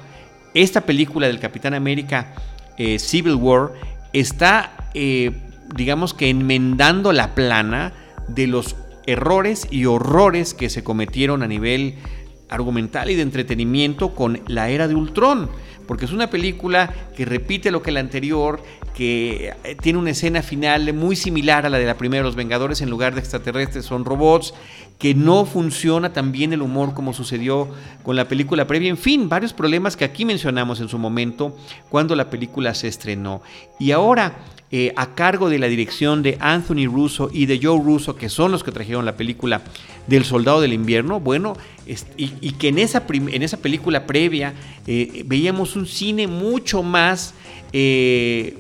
esta 0.54 0.82
película 0.82 1.28
del 1.28 1.40
Capitán 1.40 1.74
América 1.74 2.34
eh, 2.78 3.00
Civil 3.00 3.36
War 3.36 3.72
está, 4.12 4.90
eh, 4.94 5.32
digamos 5.76 6.14
que 6.14 6.30
enmendando 6.30 7.14
la 7.14 7.36
plana 7.36 7.94
de 8.28 8.48
los 8.48 8.76
errores 9.06 9.68
y 9.72 9.86
horrores 9.86 10.54
que 10.54 10.70
se 10.70 10.84
cometieron 10.84 11.44
a 11.44 11.48
nivel 11.48 11.96
argumental 12.50 13.10
y 13.10 13.16
de 13.16 13.22
entretenimiento 13.22 14.14
con 14.16 14.42
la 14.48 14.70
era 14.70 14.88
de 14.88 14.96
Ultron 14.96 15.50
porque 15.88 16.06
es 16.06 16.12
una 16.12 16.30
película 16.30 16.94
que 17.16 17.26
repite 17.26 17.72
lo 17.72 17.82
que 17.82 17.92
la 17.92 18.02
anterior, 18.02 18.62
que 18.94 19.54
eh, 19.64 19.76
tiene 19.82 19.98
una 19.98 20.12
escena 20.12 20.44
final 20.44 20.94
muy 20.94 21.16
similar 21.16 21.66
a 21.66 21.70
la 21.70 21.80
de 21.80 21.86
la 21.86 21.98
primera 21.98 22.22
de 22.22 22.28
Los 22.28 22.36
Vengadores, 22.36 22.82
en 22.82 22.90
lugar 22.90 23.16
de 23.16 23.22
extraterrestres 23.22 23.86
son 23.86 24.06
robots, 24.06 24.54
que 24.98 25.14
no 25.14 25.46
funciona 25.46 26.14
tan 26.14 26.32
bien 26.32 26.54
el 26.54 26.62
humor 26.62 26.94
como 26.94 27.14
sucedió 27.14 27.70
con 28.04 28.16
la 28.16 28.28
película 28.28 28.66
previa, 28.66 28.90
en 28.90 28.98
fin, 28.98 29.30
varios 29.30 29.54
problemas 29.54 29.96
que 29.96 30.06
aquí 30.06 30.26
mencionamos 30.26 30.80
en 30.80 30.90
su 30.90 30.98
momento 30.98 31.56
cuando 31.90 32.16
la 32.16 32.30
película 32.30 32.74
se 32.74 32.88
estrenó. 32.88 33.42
Y 33.80 33.92
ahora 33.92 34.38
eh, 34.70 34.92
a 34.98 35.16
cargo 35.16 35.50
de 35.50 35.60
la 35.60 35.68
dirección 35.68 36.24
de 36.24 36.38
Anthony 36.42 36.88
Russo 36.92 37.30
y 37.32 37.46
de 37.46 37.58
Joe 37.62 37.82
Russo, 37.82 38.18
que 38.18 38.28
son 38.28 38.52
los 38.52 38.66
que 38.66 38.74
trajeron 38.74 39.06
la 39.06 39.16
película 39.16 39.62
del 40.08 40.26
Soldado 40.26 40.60
del 40.60 40.74
Invierno, 40.74 41.22
bueno, 41.22 41.56
y, 42.18 42.52
que 42.52 42.68
en 42.68 42.80
esa, 42.80 43.06
en 43.08 43.44
esa 43.44 43.58
película 43.58 44.06
previa 44.06 44.54
eh, 44.86 45.24
veíamos 45.26 45.78
un 45.78 45.86
cine 45.88 46.28
mucho 46.28 46.84
más 46.84 47.34
eh, 47.72 48.58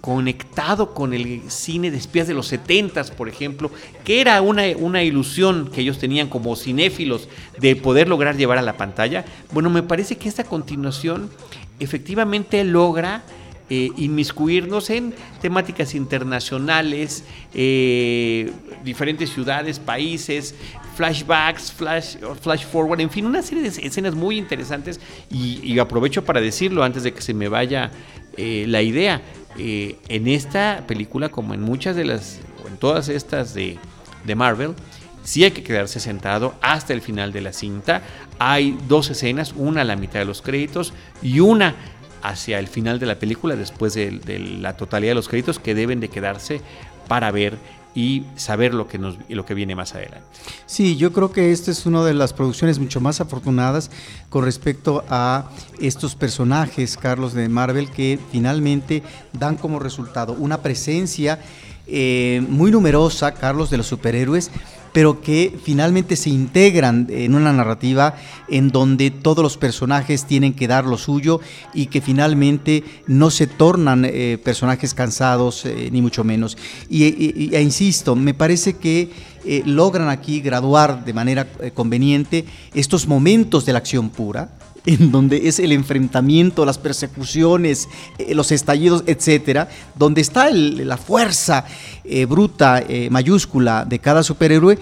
conectado 0.00 0.94
con 0.94 1.12
el 1.12 1.42
cine 1.50 1.90
de 1.90 1.98
espías 1.98 2.26
de 2.26 2.34
los 2.34 2.46
70 2.46 2.88
por 3.16 3.28
ejemplo, 3.28 3.70
que 4.04 4.20
era 4.20 4.40
una, 4.40 4.62
una 4.76 5.02
ilusión 5.02 5.70
que 5.72 5.80
ellos 5.80 5.98
tenían 5.98 6.28
como 6.28 6.56
cinéfilos 6.56 7.28
de 7.58 7.76
poder 7.76 8.08
lograr 8.08 8.36
llevar 8.36 8.58
a 8.58 8.62
la 8.62 8.76
pantalla. 8.76 9.24
Bueno, 9.52 9.70
me 9.70 9.82
parece 9.82 10.16
que 10.16 10.28
esta 10.28 10.44
continuación 10.44 11.30
efectivamente 11.78 12.62
logra 12.64 13.22
eh, 13.70 13.90
inmiscuirnos 13.98 14.88
en 14.88 15.14
temáticas 15.42 15.94
internacionales, 15.94 17.24
eh, 17.52 18.50
diferentes 18.82 19.30
ciudades, 19.30 19.78
países, 19.78 20.54
flashbacks, 20.98 21.70
flash, 21.70 22.16
flash 22.40 22.64
forward, 22.64 23.00
en 23.00 23.08
fin, 23.08 23.24
una 23.24 23.40
serie 23.42 23.62
de 23.62 23.68
escenas 23.68 24.14
muy 24.14 24.36
interesantes 24.36 25.00
y, 25.30 25.78
aprovecho 25.78 26.24
para 26.24 26.40
decirlo 26.40 26.82
antes 26.82 27.04
de 27.04 27.12
que 27.12 27.22
se 27.22 27.34
me 27.34 27.48
vaya 27.48 27.92
eh, 28.36 28.64
la 28.66 28.82
idea. 28.82 29.22
en 29.56 30.28
esta 30.28 30.84
película, 30.86 31.28
como 31.28 31.54
en 31.54 31.62
muchas 31.62 31.94
de 31.94 32.04
las, 32.04 32.40
o 32.64 32.68
en 32.68 32.76
todas 32.78 33.08
estas 33.08 33.54
de, 33.54 33.78
de 34.24 34.34
Marvel, 34.34 34.74
sí 35.22 35.44
hay 35.44 35.50
que 35.50 35.62
quedarse 35.62 36.00
sentado 36.00 36.54
hasta 36.62 36.92
el 36.94 37.02
final 37.02 37.32
de 37.32 37.42
la 37.42 37.52
cinta. 37.52 38.02
Hay 38.38 38.78
dos 38.88 39.10
escenas, 39.10 39.52
una 39.54 39.82
a 39.82 39.84
la 39.84 39.94
mitad 39.94 40.20
de 40.20 40.24
los 40.24 40.42
créditos 40.42 40.94
y 41.22 41.40
una 41.40 41.74
hacia 42.22 42.58
el 42.58 42.66
final 42.66 42.98
de 42.98 43.06
la 43.06 43.16
película, 43.18 43.54
después 43.54 43.94
de, 43.94 44.58
la 44.60 44.76
totalidad 44.76 45.12
de 45.12 45.16
los 45.16 45.28
créditos, 45.28 45.58
que 45.58 45.74
deben 45.74 46.00
de 46.00 46.08
quedarse 46.08 46.60
para 47.08 47.30
ver 47.30 47.58
y 47.98 48.22
saber 48.36 48.74
lo 48.74 48.86
que, 48.86 48.96
nos, 48.96 49.18
lo 49.28 49.44
que 49.44 49.54
viene 49.54 49.74
más 49.74 49.92
adelante. 49.96 50.22
Sí, 50.66 50.96
yo 50.96 51.12
creo 51.12 51.32
que 51.32 51.50
esta 51.50 51.72
es 51.72 51.84
una 51.84 52.04
de 52.04 52.14
las 52.14 52.32
producciones 52.32 52.78
mucho 52.78 53.00
más 53.00 53.20
afortunadas 53.20 53.90
con 54.28 54.44
respecto 54.44 55.04
a 55.10 55.50
estos 55.80 56.14
personajes, 56.14 56.96
Carlos, 56.96 57.34
de 57.34 57.48
Marvel, 57.48 57.90
que 57.90 58.20
finalmente 58.30 59.02
dan 59.32 59.56
como 59.56 59.80
resultado 59.80 60.32
una 60.34 60.62
presencia 60.62 61.40
eh, 61.88 62.40
muy 62.48 62.70
numerosa, 62.70 63.34
Carlos, 63.34 63.68
de 63.68 63.78
los 63.78 63.88
superhéroes, 63.88 64.52
pero 64.98 65.20
que 65.20 65.56
finalmente 65.62 66.16
se 66.16 66.28
integran 66.28 67.06
en 67.08 67.36
una 67.36 67.52
narrativa 67.52 68.16
en 68.48 68.70
donde 68.70 69.12
todos 69.12 69.44
los 69.44 69.56
personajes 69.56 70.24
tienen 70.24 70.54
que 70.54 70.66
dar 70.66 70.86
lo 70.86 70.98
suyo 70.98 71.38
y 71.72 71.86
que 71.86 72.00
finalmente 72.00 72.82
no 73.06 73.30
se 73.30 73.46
tornan 73.46 74.04
eh, 74.04 74.38
personajes 74.42 74.94
cansados, 74.94 75.64
eh, 75.66 75.88
ni 75.92 76.02
mucho 76.02 76.24
menos. 76.24 76.58
Y, 76.90 77.54
e 77.54 77.62
insisto, 77.62 78.16
me 78.16 78.34
parece 78.34 78.72
que 78.72 79.12
eh, 79.44 79.62
logran 79.64 80.08
aquí 80.08 80.40
graduar 80.40 81.04
de 81.04 81.12
manera 81.12 81.46
conveniente 81.74 82.44
estos 82.74 83.06
momentos 83.06 83.64
de 83.66 83.74
la 83.74 83.78
acción 83.78 84.10
pura, 84.10 84.58
en 84.88 85.12
donde 85.12 85.48
es 85.48 85.58
el 85.58 85.72
enfrentamiento, 85.72 86.64
las 86.64 86.78
persecuciones, 86.78 87.88
eh, 88.16 88.34
los 88.34 88.50
estallidos, 88.52 89.04
etcétera, 89.06 89.68
donde 89.94 90.22
está 90.22 90.50
la 90.50 90.96
fuerza 90.96 91.66
eh, 92.04 92.24
bruta, 92.24 92.82
eh, 92.88 93.08
mayúscula 93.10 93.84
de 93.84 93.98
cada 93.98 94.22
superhéroe, 94.22 94.78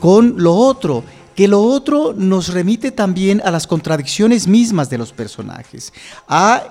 con 0.00 0.34
lo 0.38 0.54
otro 0.54 1.04
que 1.36 1.46
lo 1.46 1.62
otro 1.62 2.14
nos 2.16 2.52
remite 2.52 2.90
también 2.90 3.40
a 3.44 3.52
las 3.52 3.68
contradicciones 3.68 4.48
mismas 4.48 4.90
de 4.90 4.98
los 4.98 5.12
personajes, 5.12 5.92
a 6.26 6.64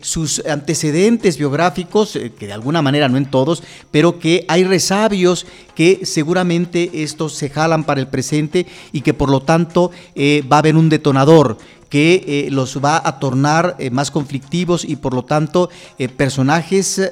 sus 0.00 0.44
antecedentes 0.46 1.36
biográficos, 1.36 2.18
que 2.36 2.46
de 2.46 2.52
alguna 2.52 2.82
manera 2.82 3.08
no 3.08 3.18
en 3.18 3.30
todos, 3.30 3.62
pero 3.92 4.18
que 4.18 4.44
hay 4.48 4.64
resabios 4.64 5.46
que 5.76 6.00
seguramente 6.04 6.90
estos 7.04 7.34
se 7.34 7.50
jalan 7.50 7.84
para 7.84 8.00
el 8.00 8.08
presente 8.08 8.66
y 8.90 9.02
que 9.02 9.14
por 9.14 9.30
lo 9.30 9.42
tanto 9.42 9.92
va 10.50 10.56
a 10.56 10.58
haber 10.58 10.74
un 10.74 10.88
detonador 10.88 11.58
que 11.90 12.46
eh, 12.46 12.50
los 12.50 12.82
va 12.82 13.02
a 13.04 13.18
tornar 13.18 13.76
eh, 13.78 13.90
más 13.90 14.10
conflictivos 14.10 14.84
y 14.84 14.96
por 14.96 15.12
lo 15.12 15.24
tanto 15.24 15.68
eh, 15.98 16.08
personajes 16.08 17.10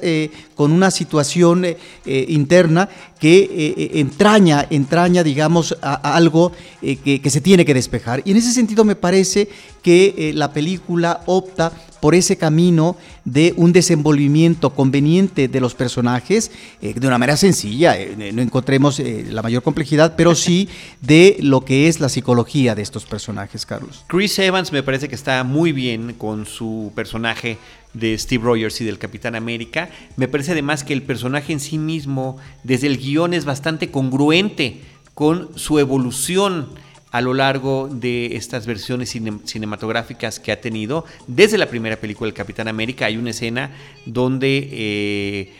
con 0.55 0.71
una 0.71 0.89
situación 0.91 1.65
interna 2.05 2.89
que 3.19 3.91
entraña, 3.95 4.65
entraña, 4.69 5.23
digamos, 5.23 5.77
a, 5.81 5.93
algo 6.15 6.51
que, 6.81 7.21
que, 7.21 7.29
se 7.29 7.41
tiene 7.41 7.65
que 7.65 7.73
despejar. 7.73 8.21
Y 8.25 8.31
en 8.31 8.37
ese 8.37 8.51
sentido 8.51 8.85
me 8.85 8.95
parece 8.95 9.49
que 9.81 10.31
la 10.35 10.53
película 10.53 11.21
opta 11.25 11.71
por 11.99 12.15
ese 12.15 12.37
camino 12.37 12.97
de 13.25 13.53
un 13.57 13.73
desenvolvimiento 13.73 14.71
conveniente 14.71 15.47
de 15.47 15.59
los 15.61 15.75
personajes, 15.75 16.51
eh, 16.81 16.93
de 16.93 17.07
una 17.07 17.17
manera 17.17 17.37
sencilla, 17.37 17.97
eh, 17.97 18.31
no 18.33 18.41
encontremos 18.41 18.99
eh, 18.99 19.25
la 19.29 19.41
mayor 19.41 19.63
complejidad, 19.63 20.15
pero 20.15 20.35
sí 20.35 20.69
de 21.01 21.37
lo 21.41 21.65
que 21.65 21.87
es 21.87 21.99
la 21.99 22.09
psicología 22.09 22.75
de 22.75 22.81
estos 22.81 23.05
personajes, 23.05 23.65
Carlos. 23.65 24.03
Chris 24.07 24.37
Evans 24.39 24.71
me 24.71 24.83
parece 24.83 25.09
que 25.09 25.15
está 25.15 25.43
muy 25.43 25.71
bien 25.71 26.13
con 26.13 26.45
su 26.45 26.91
personaje 26.95 27.57
de 27.93 28.17
Steve 28.17 28.43
Rogers 28.43 28.81
y 28.81 28.85
del 28.85 28.99
Capitán 28.99 29.35
América. 29.35 29.89
Me 30.15 30.27
parece 30.27 30.51
además 30.51 30.83
que 30.83 30.93
el 30.93 31.01
personaje 31.01 31.53
en 31.53 31.59
sí 31.59 31.77
mismo, 31.77 32.37
desde 32.63 32.87
el 32.87 32.97
guion, 32.97 33.33
es 33.33 33.45
bastante 33.45 33.89
congruente 33.89 34.81
con 35.13 35.49
su 35.55 35.79
evolución 35.79 36.69
a 37.11 37.21
lo 37.21 37.33
largo 37.33 37.89
de 37.91 38.35
estas 38.35 38.65
versiones 38.65 39.09
cinematográficas 39.09 40.39
que 40.39 40.51
ha 40.51 40.61
tenido. 40.61 41.05
Desde 41.27 41.57
la 41.57 41.67
primera 41.67 41.97
película 41.97 42.27
del 42.27 42.35
Capitán 42.35 42.67
América 42.67 43.05
hay 43.05 43.17
una 43.17 43.31
escena 43.31 43.71
donde 44.05 44.69
eh, 44.71 45.53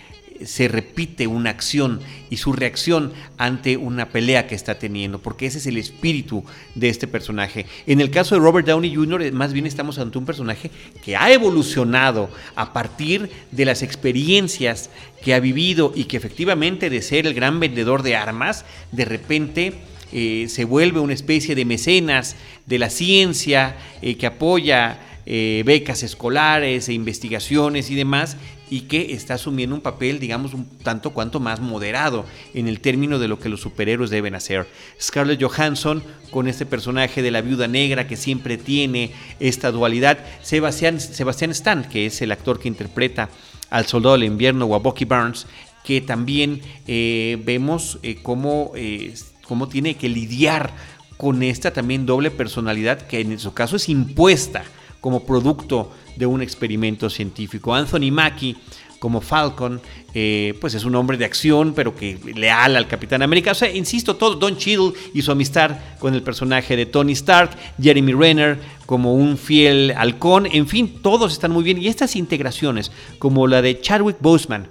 se 0.45 0.67
repite 0.67 1.27
una 1.27 1.49
acción 1.49 1.99
y 2.29 2.37
su 2.37 2.53
reacción 2.53 3.11
ante 3.37 3.77
una 3.77 4.09
pelea 4.09 4.47
que 4.47 4.55
está 4.55 4.79
teniendo, 4.79 5.19
porque 5.19 5.45
ese 5.45 5.57
es 5.57 5.67
el 5.67 5.77
espíritu 5.77 6.43
de 6.75 6.89
este 6.89 7.07
personaje. 7.07 7.65
En 7.85 7.99
el 7.99 8.11
caso 8.11 8.35
de 8.35 8.41
Robert 8.41 8.67
Downey 8.67 8.95
Jr., 8.95 9.21
eh, 9.23 9.31
más 9.31 9.53
bien 9.53 9.65
estamos 9.65 9.99
ante 9.99 10.17
un 10.17 10.25
personaje 10.25 10.71
que 11.03 11.15
ha 11.15 11.31
evolucionado 11.31 12.29
a 12.55 12.73
partir 12.73 13.29
de 13.51 13.65
las 13.65 13.81
experiencias 13.81 14.89
que 15.23 15.33
ha 15.33 15.39
vivido 15.39 15.91
y 15.95 16.05
que 16.05 16.17
efectivamente 16.17 16.89
de 16.89 17.01
ser 17.01 17.27
el 17.27 17.33
gran 17.33 17.59
vendedor 17.59 18.03
de 18.03 18.15
armas, 18.15 18.65
de 18.91 19.05
repente 19.05 19.73
eh, 20.11 20.47
se 20.49 20.65
vuelve 20.65 20.99
una 20.99 21.13
especie 21.13 21.55
de 21.55 21.65
mecenas 21.65 22.35
de 22.65 22.79
la 22.79 22.89
ciencia 22.89 23.75
eh, 24.01 24.15
que 24.17 24.27
apoya 24.27 25.05
becas 25.29 26.01
escolares 26.01 26.89
e 26.89 26.93
investigaciones 26.93 27.91
y 27.91 27.95
demás, 27.95 28.35
y 28.71 28.81
que 28.81 29.13
está 29.13 29.35
asumiendo 29.35 29.75
un 29.75 29.81
papel, 29.81 30.19
digamos, 30.19 30.53
un 30.53 30.65
tanto 30.83 31.11
cuanto 31.11 31.39
más 31.39 31.59
moderado 31.59 32.25
en 32.53 32.67
el 32.67 32.79
término 32.79 33.19
de 33.19 33.27
lo 33.27 33.39
que 33.39 33.49
los 33.49 33.61
superhéroes 33.61 34.09
deben 34.09 34.35
hacer. 34.35 34.67
Scarlett 34.99 35.41
Johansson, 35.41 36.03
con 36.31 36.47
este 36.47 36.65
personaje 36.65 37.21
de 37.21 37.31
la 37.31 37.41
viuda 37.41 37.67
negra 37.67 38.07
que 38.07 38.15
siempre 38.15 38.57
tiene 38.57 39.11
esta 39.39 39.71
dualidad, 39.71 40.19
Sebastián, 40.41 40.99
Sebastián 40.99 41.51
Stan, 41.51 41.83
que 41.83 42.05
es 42.05 42.21
el 42.21 42.31
actor 42.31 42.59
que 42.59 42.67
interpreta 42.67 43.29
al 43.69 43.85
soldado 43.85 44.13
del 44.13 44.23
invierno 44.25 44.67
Bucky 44.67 45.05
Barnes, 45.05 45.47
que 45.83 46.01
también 46.01 46.61
eh, 46.87 47.37
vemos 47.43 47.99
eh, 48.03 48.17
cómo, 48.21 48.71
eh, 48.75 49.13
cómo 49.49 49.67
tiene 49.67 49.95
que 49.95 50.07
lidiar 50.07 50.71
con 51.17 51.41
esta 51.41 51.73
también 51.73 52.05
doble 52.05 52.29
personalidad 52.29 53.01
que 53.01 53.19
en 53.19 53.39
su 53.39 53.51
caso 53.51 53.77
es 53.77 53.89
impuesta 53.89 54.63
como 55.01 55.25
producto 55.25 55.91
de 56.15 56.27
un 56.27 56.43
experimento 56.43 57.09
científico. 57.09 57.73
Anthony 57.73 58.11
Mackie 58.11 58.55
como 58.99 59.21
Falcon, 59.21 59.81
eh, 60.13 60.53
pues 60.61 60.75
es 60.75 60.83
un 60.83 60.93
hombre 60.93 61.17
de 61.17 61.25
acción, 61.25 61.73
pero 61.73 61.95
que 61.95 62.19
leal 62.35 62.75
al 62.75 62.87
Capitán 62.87 63.23
América. 63.23 63.53
O 63.53 63.55
sea, 63.55 63.73
insisto, 63.73 64.17
todo 64.17 64.35
Don 64.35 64.55
Cheadle 64.55 64.93
y 65.15 65.23
su 65.23 65.31
amistad 65.31 65.79
con 65.97 66.13
el 66.13 66.21
personaje 66.21 66.75
de 66.75 66.85
Tony 66.85 67.13
Stark, 67.13 67.57
Jeremy 67.81 68.13
Renner 68.13 68.59
como 68.85 69.15
un 69.15 69.37
fiel 69.37 69.95
halcón, 69.97 70.45
en 70.45 70.67
fin, 70.67 70.99
todos 71.01 71.31
están 71.31 71.51
muy 71.51 71.63
bien. 71.63 71.81
Y 71.81 71.87
estas 71.87 72.15
integraciones, 72.15 72.91
como 73.17 73.47
la 73.47 73.63
de 73.63 73.81
Chadwick 73.81 74.17
Boseman, 74.19 74.67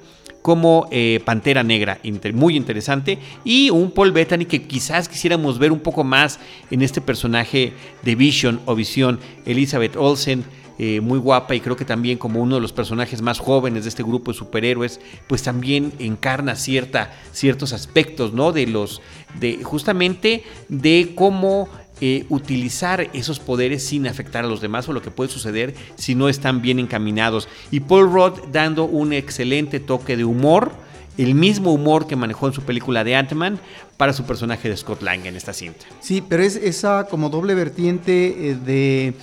como 0.49 0.88
eh, 0.90 1.21
Pantera 1.26 1.62
Negra, 1.62 2.00
muy 2.33 2.57
interesante, 2.57 3.19
y 3.45 3.69
un 3.69 3.90
Paul 3.90 4.12
Bettany 4.12 4.47
que 4.47 4.62
quizás 4.62 5.07
quisiéramos 5.07 5.59
ver 5.59 5.73
un 5.73 5.81
poco 5.81 6.05
más 6.05 6.40
en 6.71 6.81
este 6.81 7.02
personaje 7.02 7.75
de 8.02 8.14
Vision 8.14 8.59
o 8.64 8.75
Visión, 8.75 9.21
Elizabeth 9.45 9.95
Olsen, 9.95 10.47
eh, 10.78 11.02
muy 11.02 11.19
guapa 11.19 11.55
y 11.55 11.61
creo 11.61 11.76
que 11.76 11.85
también 11.85 12.17
como 12.17 12.40
uno 12.40 12.55
de 12.55 12.62
los 12.62 12.73
personajes 12.73 13.21
más 13.21 13.40
jóvenes 13.40 13.83
de 13.83 13.90
este 13.90 14.02
grupo 14.02 14.33
de 14.33 14.38
superhéroes, 14.38 15.00
pues 15.26 15.43
también 15.43 15.93
encarna 15.99 16.57
cierta, 16.57 17.12
ciertos 17.33 17.75
aspectos, 17.75 18.33
¿no? 18.33 18.50
De 18.50 18.67
los, 18.67 19.02
de 19.38 19.62
justamente 19.62 20.45
de 20.71 21.12
cómo 21.14 21.69
eh, 22.00 22.26
utilizar 22.28 23.09
esos 23.12 23.40
poderes 23.40 23.85
sin 23.85 24.07
afectar 24.07 24.45
a 24.45 24.49
los 24.49 24.61
demás 24.61 24.88
o 24.88 24.93
lo 24.93 25.02
que 25.02 25.11
puede 25.11 25.31
suceder 25.31 25.75
si 25.97 26.14
no 26.14 26.28
están 26.28 26.62
bien 26.62 26.78
encaminados. 26.78 27.49
Y 27.71 27.81
Paul 27.81 28.12
Rudd 28.12 28.40
dando 28.52 28.85
un 28.85 29.12
excelente 29.12 29.81
toque 29.81 30.17
de 30.17 30.25
humor, 30.25 30.73
el 31.17 31.35
mismo 31.35 31.73
humor 31.73 32.07
que 32.07 32.17
manejó 32.17 32.47
en 32.47 32.52
su 32.52 32.62
película 32.62 33.05
de 33.05 33.17
Ant-Man 33.17 33.59
para 33.97 34.12
su 34.12 34.25
personaje 34.25 34.69
de 34.69 34.76
Scott 34.76 35.02
Lang 35.02 35.26
en 35.26 35.37
esta 35.37 35.52
cinta. 35.52 35.85
Sí, 36.00 36.23
pero 36.26 36.43
es 36.43 36.57
esa 36.57 37.09
como 37.11 37.28
doble 37.28 37.55
vertiente 37.55 38.50
eh, 38.50 38.55
de 38.55 39.14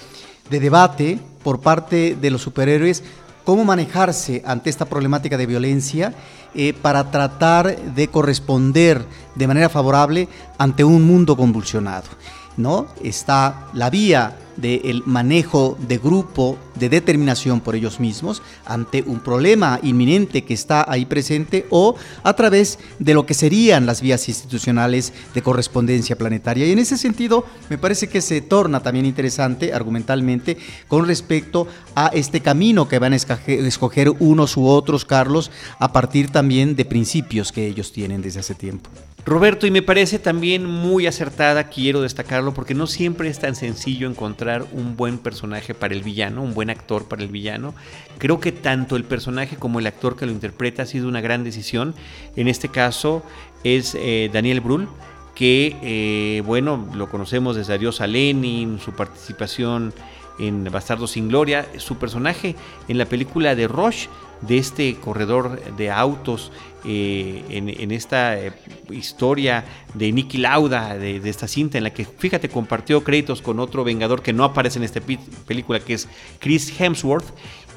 de 0.50 0.60
debate 0.60 1.20
por 1.44 1.60
parte 1.60 2.15
de 2.20 2.32
los 2.32 2.41
superhéroes 2.41 3.03
cómo 3.44 3.63
manejarse 3.63 4.41
ante 4.46 4.70
esta 4.70 4.86
problemática 4.86 5.38
de 5.38 5.46
violencia 5.46 6.13
eh, 6.53 6.74
para 6.74 7.12
tratar 7.12 7.75
de 7.75 8.08
corresponder 8.08 9.05
de 9.36 9.48
manera 9.48 9.70
favorable 9.70 10.27
ante 10.58 10.84
un 10.84 11.05
mundo 11.05 11.36
convulsionado. 11.36 12.08
¿No? 12.57 12.88
Está 13.03 13.67
la 13.74 13.89
vía 13.89 14.38
del 14.57 15.03
manejo 15.05 15.77
de 15.88 15.97
grupo, 15.97 16.57
de 16.75 16.89
determinación 16.89 17.60
por 17.60 17.75
ellos 17.75 17.99
mismos 17.99 18.41
ante 18.65 19.03
un 19.06 19.19
problema 19.19 19.80
inminente 19.84 20.43
que 20.43 20.53
está 20.53 20.89
ahí 20.89 21.06
presente 21.06 21.65
o 21.69 21.95
a 22.23 22.34
través 22.34 22.80
de 22.99 23.13
lo 23.13 23.25
que 23.25 23.34
serían 23.34 23.86
las 23.86 24.01
vías 24.01 24.27
institucionales 24.30 25.13
de 25.34 25.41
correspondencia 25.41 26.17
planetaria. 26.17 26.65
Y 26.65 26.71
en 26.71 26.80
ese 26.80 26.97
sentido 26.97 27.45
me 27.69 27.77
parece 27.77 28.08
que 28.08 28.21
se 28.21 28.41
torna 28.41 28.82
también 28.82 29.06
interesante 29.06 29.73
argumentalmente 29.73 30.58
con 30.88 31.06
respecto 31.08 31.67
a 31.95 32.08
este 32.08 32.41
camino 32.41 32.88
que 32.88 32.99
van 32.99 33.13
a 33.13 33.17
escoger 33.17 34.10
unos 34.19 34.58
u 34.58 34.67
otros, 34.67 35.06
Carlos, 35.06 35.51
a 35.80 35.91
partir 35.91 36.30
también 36.30 36.75
de 36.75 36.86
principios 36.86 37.51
que 37.51 37.67
ellos 37.67 37.91
tienen 37.91 38.21
desde 38.21 38.39
hace 38.39 38.56
tiempo. 38.56 38.89
Roberto, 39.25 39.65
y 39.65 39.71
me 39.71 39.81
parece 39.81 40.19
también 40.19 40.65
muy 40.65 41.07
acertada, 41.07 41.63
quiero 41.69 42.01
destacarlo, 42.01 42.53
porque 42.53 42.75
no 42.75 42.85
siempre 42.85 43.27
es 43.27 43.39
tan 43.39 43.55
sencillo 43.55 44.07
encontrar 44.07 44.67
un 44.71 44.95
buen 44.95 45.17
personaje 45.17 45.73
para 45.73 45.95
el 45.95 46.03
villano, 46.03 46.43
un 46.43 46.53
buen 46.53 46.69
actor 46.69 47.07
para 47.07 47.23
el 47.23 47.29
villano. 47.29 47.73
Creo 48.19 48.39
que 48.39 48.51
tanto 48.51 48.95
el 48.95 49.03
personaje 49.03 49.55
como 49.55 49.79
el 49.79 49.88
actor 49.88 50.15
que 50.15 50.27
lo 50.27 50.31
interpreta 50.31 50.83
ha 50.83 50.85
sido 50.85 51.07
una 51.07 51.21
gran 51.21 51.43
decisión. 51.43 51.95
En 52.35 52.47
este 52.47 52.69
caso 52.69 53.23
es 53.63 53.97
eh, 53.99 54.29
Daniel 54.31 54.61
Brühl, 54.61 54.88
que, 55.33 55.75
eh, 55.81 56.43
bueno, 56.45 56.88
lo 56.93 57.09
conocemos 57.09 57.55
desde 57.55 57.73
Adiós 57.73 58.01
a 58.01 58.07
Lenin, 58.07 58.79
su 58.79 58.91
participación 58.91 59.91
en 60.39 60.63
Bastardo 60.65 61.08
sin 61.08 61.30
Gloria, 61.30 61.67
su 61.78 61.98
personaje 61.98 62.56
en 62.88 62.98
la 62.98 63.06
película 63.06 63.56
de 63.56 63.67
Roche 63.67 64.10
de 64.41 64.58
este 64.58 64.95
corredor 64.95 65.76
de 65.76 65.91
autos 65.91 66.52
eh, 66.84 67.43
en, 67.50 67.91
esta 67.91 68.38
eh, 68.39 68.54
historia 68.91 69.65
de 69.93 70.12
Nicky 70.12 70.38
Lauda, 70.38 70.98
de, 70.98 71.17
esta 71.28 71.48
cinta 71.48 71.78
en 71.78 71.84
la 71.84 71.93
que, 71.93 72.06
fíjate, 72.06 72.50
compartió 72.50 73.04
créditos 73.04 73.41
con 73.41 73.60
otro 73.60 73.84
Vengador 73.84 74.21
que 74.21 74.34
no 74.34 74.43
aparece 74.43 74.78
en 74.78 74.84
esta 74.84 75.02
película, 75.48 75.80
que 75.80 75.93
es 75.93 76.08
Chris 76.39 76.80
Hemsworth, 76.80 77.26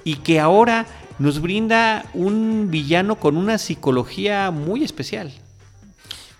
y 0.04 0.16
que 0.16 0.40
ahora 0.40 0.86
nos 1.18 1.40
brinda 1.40 2.04
un 2.12 2.68
villano 2.70 3.16
con 3.16 3.36
una 3.36 3.58
psicología 3.58 4.50
muy 4.50 4.84
especial. 4.84 5.32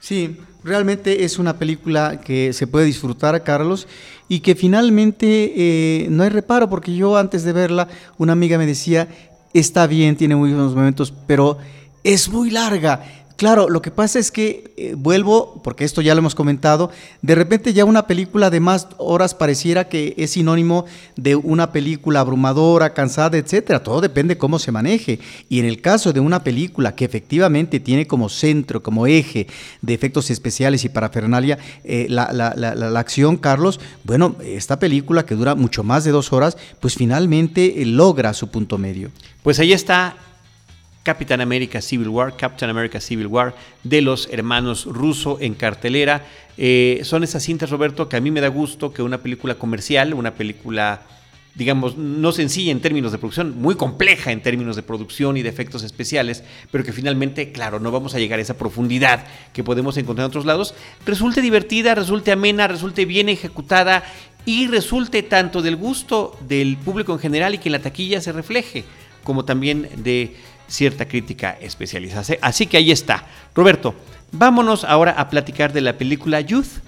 Sí, 0.01 0.37
realmente 0.63 1.25
es 1.25 1.39
una 1.39 1.59
película 1.59 2.21
que 2.21 2.53
se 2.53 2.67
puede 2.67 2.87
disfrutar, 2.87 3.43
Carlos, 3.45 3.89
y 4.29 4.41
que 4.41 4.55
finalmente 4.55 5.53
eh, 5.57 6.09
no 6.11 6.23
hay 6.23 6.29
reparo, 6.29 6.69
porque 6.69 6.95
yo 6.95 7.17
antes 7.17 7.45
de 7.45 7.53
verla, 7.53 7.89
una 8.19 8.33
amiga 8.33 8.59
me 8.59 8.67
decía, 8.67 9.09
está 9.55 9.87
bien, 9.87 10.17
tiene 10.17 10.37
muy 10.37 10.51
buenos 10.53 10.75
momentos, 10.75 11.13
pero 11.27 11.59
es 12.05 12.29
muy 12.29 12.51
larga. 12.51 13.03
Claro, 13.39 13.69
lo 13.69 13.81
que 13.83 13.93
pasa 13.93 14.19
es 14.19 14.33
que 14.33 14.73
eh, 14.77 14.95
vuelvo, 14.99 15.61
porque 15.63 15.85
esto 15.85 16.03
ya 16.03 16.13
lo 16.13 16.19
hemos 16.19 16.35
comentado, 16.35 16.91
de 17.23 17.37
repente 17.37 17.73
ya 17.73 17.85
una 17.85 18.09
película 18.09 18.51
de 18.51 18.59
más 18.59 18.89
horas 18.97 19.37
pareciera 19.37 19.89
que 19.89 20.13
es 20.19 20.33
sinónimo 20.33 20.87
de 21.15 21.37
una 21.37 21.71
película 21.71 22.19
abrumadora, 22.19 22.95
cansada, 22.95 23.39
etcétera. 23.39 23.85
Todo 23.85 24.01
depende 24.01 24.39
cómo 24.39 24.59
se 24.59 24.73
maneje. 24.73 25.21
Y 25.49 25.61
en 25.61 25.67
el 25.67 25.81
caso 25.81 26.13
de 26.13 26.19
una 26.19 26.43
película 26.43 26.97
que 26.97 27.05
efectivamente 27.05 27.79
tiene 27.79 28.09
como 28.09 28.29
centro, 28.29 28.83
como 28.83 29.07
eje 29.07 29.47
de 29.83 29.95
efectos 29.95 30.31
especiales 30.31 30.85
y 30.85 30.89
parafernalia 30.89 31.59
eh, 31.85 32.07
la, 32.11 32.33
la, 32.33 32.99
acción, 32.99 33.37
Carlos, 33.37 33.79
bueno, 34.03 34.35
esta 34.43 34.81
película 34.81 35.25
que 35.25 35.37
dura 35.37 35.55
mucho 35.55 35.85
más 35.85 36.03
de 36.03 36.11
dos 36.11 36.33
horas, 36.33 36.57
pues 36.81 36.97
finalmente 36.97 37.83
eh, 37.83 37.87
logra 37.87 38.35
su 38.35 38.49
punto 38.49 38.79
medio. 38.79 39.13
Pues 39.45 39.61
ahí 39.61 39.73
está 39.73 40.17
Capitán 41.09 41.41
América 41.41 41.81
Civil 41.81 42.11
War, 42.11 42.37
Captain 42.37 42.69
America 42.69 43.01
Civil 43.01 43.29
War, 43.29 43.57
de 43.83 44.03
los 44.03 44.29
hermanos 44.31 44.85
Russo 44.85 45.39
en 45.41 45.55
cartelera. 45.55 46.27
Eh, 46.59 47.01
son 47.03 47.25
esas 47.25 47.43
cintas, 47.43 47.71
Roberto, 47.71 48.11
que 48.11 48.19
a 48.19 48.21
mí 48.21 48.31
me 48.31 48.43
da 48.43 48.49
gusto 48.49 48.93
que 48.93 49.01
una 49.01 49.17
película 49.17 49.55
comercial, 49.55 50.13
una 50.13 50.35
película, 50.35 51.01
digamos, 51.55 51.97
no 51.97 52.31
sencilla 52.33 52.73
en 52.73 52.83
términos 52.83 53.11
de 53.11 53.17
producción, 53.17 53.59
muy 53.59 53.75
compleja 53.75 54.33
en 54.33 54.43
términos 54.43 54.77
de 54.77 54.83
producción 54.83 55.39
y 55.39 55.43
de 55.43 55.49
efectos 55.49 55.83
especiales, 55.83 56.45
pero 56.71 56.85
que 56.85 56.93
finalmente, 56.93 57.53
claro, 57.53 57.81
no 57.81 57.91
vamos 57.91 58.15
a 58.15 58.19
llegar 58.19 58.39
a 58.39 58.43
esa 58.43 58.59
profundidad 58.59 59.25
que 59.55 59.65
podemos 59.65 59.97
encontrar 59.97 60.27
en 60.27 60.29
otros 60.29 60.45
lados, 60.45 60.75
resulte 61.07 61.41
divertida, 61.41 61.95
resulte 61.95 62.33
amena, 62.33 62.69
resulte 62.69 63.07
bien 63.07 63.31
ejecutada 63.31 64.05
y 64.45 64.67
resulte 64.67 65.23
tanto 65.23 65.63
del 65.63 65.77
gusto 65.77 66.37
del 66.47 66.77
público 66.77 67.15
en 67.15 67.19
general 67.19 67.55
y 67.55 67.59
que 67.59 67.71
en 67.71 67.73
la 67.73 67.79
taquilla 67.81 68.21
se 68.21 68.33
refleje, 68.33 68.85
como 69.25 69.47
también 69.47 69.89
de 69.97 70.37
cierta 70.69 71.09
crítica 71.09 71.59
especializada. 71.61 72.39
Así 72.41 72.67
que 72.67 72.77
ahí 72.77 72.91
está. 72.91 73.27
Roberto, 73.55 73.95
vámonos 74.31 74.85
ahora 74.85 75.13
a 75.13 75.29
platicar 75.29 75.73
de 75.73 75.81
la 75.81 75.99
película 75.99 76.41
Youth. 76.41 76.83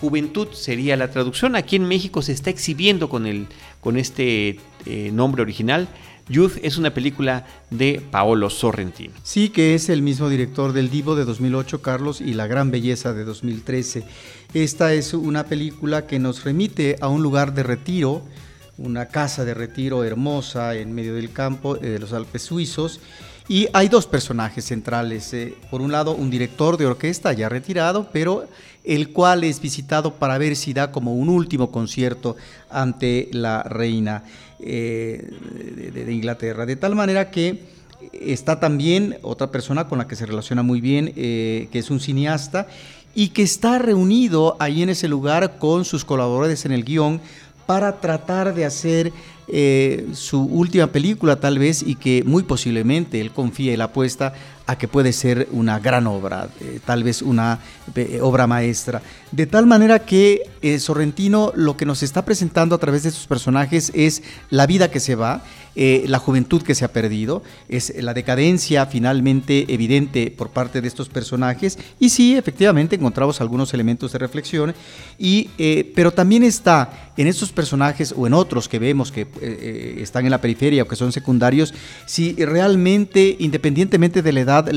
Juventud 0.00 0.48
sería 0.52 0.96
la 0.96 1.10
traducción. 1.10 1.54
Aquí 1.54 1.76
en 1.76 1.86
México 1.86 2.22
se 2.22 2.32
está 2.32 2.50
exhibiendo 2.50 3.08
con, 3.08 3.26
el, 3.26 3.46
con 3.80 3.96
este 3.98 4.58
eh, 4.86 5.10
nombre 5.12 5.42
original, 5.42 5.88
Youth 6.30 6.58
es 6.62 6.78
una 6.78 6.94
película 6.94 7.44
de 7.70 8.00
Paolo 8.10 8.50
Sorrentino. 8.50 9.12
Sí, 9.24 9.48
que 9.48 9.74
es 9.74 9.88
el 9.88 10.00
mismo 10.00 10.28
director 10.28 10.72
del 10.72 10.88
Divo 10.88 11.16
de 11.16 11.24
2008, 11.24 11.82
Carlos, 11.82 12.20
y 12.20 12.34
La 12.34 12.46
Gran 12.46 12.70
Belleza 12.70 13.12
de 13.12 13.24
2013. 13.24 14.04
Esta 14.54 14.94
es 14.94 15.12
una 15.12 15.44
película 15.44 16.06
que 16.06 16.20
nos 16.20 16.44
remite 16.44 16.96
a 17.00 17.08
un 17.08 17.22
lugar 17.24 17.52
de 17.52 17.64
retiro, 17.64 18.22
una 18.80 19.06
casa 19.06 19.44
de 19.44 19.54
retiro 19.54 20.04
hermosa 20.04 20.74
en 20.74 20.92
medio 20.92 21.14
del 21.14 21.32
campo 21.32 21.76
eh, 21.76 21.80
de 21.80 21.98
los 21.98 22.12
Alpes 22.12 22.42
suizos. 22.42 23.00
Y 23.48 23.68
hay 23.72 23.88
dos 23.88 24.06
personajes 24.06 24.64
centrales. 24.64 25.34
eh, 25.34 25.54
por 25.70 25.80
un 25.80 25.92
lado, 25.92 26.14
un 26.14 26.30
director 26.30 26.76
de 26.76 26.86
orquesta 26.86 27.32
ya 27.32 27.48
retirado, 27.48 28.08
pero 28.12 28.46
el 28.84 29.10
cual 29.10 29.44
es 29.44 29.60
visitado 29.60 30.14
para 30.14 30.38
ver 30.38 30.56
si 30.56 30.72
da 30.72 30.90
como 30.90 31.14
un 31.14 31.28
último 31.28 31.70
concierto 31.70 32.36
ante 32.70 33.28
la 33.32 33.62
reina 33.62 34.24
eh, 34.60 35.30
de, 35.92 36.12
Inglaterra. 36.12 36.64
De 36.64 36.76
tal 36.76 36.94
manera 36.94 37.30
que 37.30 37.64
está 38.12 38.60
también 38.60 39.18
otra 39.22 39.50
persona 39.50 39.88
con 39.88 39.98
la 39.98 40.06
que 40.06 40.16
se 40.16 40.26
relaciona 40.26 40.62
muy 40.62 40.80
bien, 40.80 41.12
que 41.12 41.68
es 41.72 41.90
un 41.90 42.00
cineasta, 42.00 42.66
y 43.14 43.28
que 43.28 43.42
está 43.42 43.78
reunido 43.78 44.56
ahí 44.60 44.82
en 44.82 44.88
ese 44.88 45.08
lugar 45.08 45.58
con 45.58 45.84
sus 45.84 46.04
colaboradores 46.04 46.64
en 46.64 46.72
el 46.72 46.84
guion 46.84 47.20
para 47.70 48.00
tratar 48.00 48.52
de 48.52 48.64
hacer 48.64 49.12
eh, 49.46 50.08
su 50.14 50.42
última 50.42 50.88
película 50.88 51.36
tal 51.36 51.56
vez 51.56 51.84
y 51.84 51.94
que 51.94 52.24
muy 52.24 52.42
posiblemente 52.42 53.20
él 53.20 53.30
confía 53.30 53.72
y 53.72 53.76
la 53.76 53.84
apuesta 53.84 54.32
a 54.66 54.76
que 54.76 54.88
puede 54.88 55.12
ser 55.12 55.46
una 55.52 55.78
gran 55.78 56.08
obra, 56.08 56.48
eh, 56.60 56.80
tal 56.84 57.04
vez 57.04 57.22
una 57.22 57.60
eh, 57.94 58.18
obra 58.20 58.48
maestra. 58.48 59.02
De 59.30 59.46
tal 59.46 59.66
manera 59.66 60.00
que 60.00 60.50
Sorrentino 60.80 61.52
lo 61.54 61.76
que 61.76 61.86
nos 61.86 62.02
está 62.02 62.24
presentando 62.24 62.74
a 62.74 62.78
través 62.78 63.04
de 63.04 63.12
sus 63.12 63.28
personajes 63.28 63.92
es 63.94 64.24
la 64.50 64.66
vida 64.66 64.90
que 64.90 64.98
se 64.98 65.14
va, 65.14 65.44
eh, 65.76 66.04
la 66.08 66.18
juventud 66.18 66.62
que 66.62 66.74
se 66.74 66.84
ha 66.84 66.92
perdido, 66.92 67.44
es 67.68 67.94
la 68.02 68.12
decadencia 68.12 68.86
finalmente 68.86 69.72
evidente 69.72 70.32
por 70.36 70.50
parte 70.50 70.80
de 70.80 70.88
estos 70.88 71.08
personajes. 71.08 71.78
Y 72.00 72.10
sí, 72.10 72.36
efectivamente 72.36 72.96
encontramos 72.96 73.40
algunos 73.40 73.72
elementos 73.72 74.10
de 74.10 74.18
reflexión, 74.18 74.74
y, 75.16 75.48
eh, 75.58 75.92
pero 75.94 76.10
también 76.10 76.42
está 76.42 77.12
en 77.16 77.28
estos 77.28 77.52
personajes 77.52 78.12
o 78.16 78.26
en 78.26 78.34
otros 78.34 78.68
que 78.68 78.80
vemos 78.80 79.12
que 79.12 79.28
eh, 79.40 79.98
están 80.00 80.24
en 80.24 80.32
la 80.32 80.40
periferia 80.40 80.82
o 80.82 80.88
que 80.88 80.96
son 80.96 81.12
secundarios, 81.12 81.72
si 82.04 82.32
realmente, 82.32 83.36
independientemente 83.38 84.22
de 84.22 84.32
la 84.32 84.40
edad, 84.40 84.70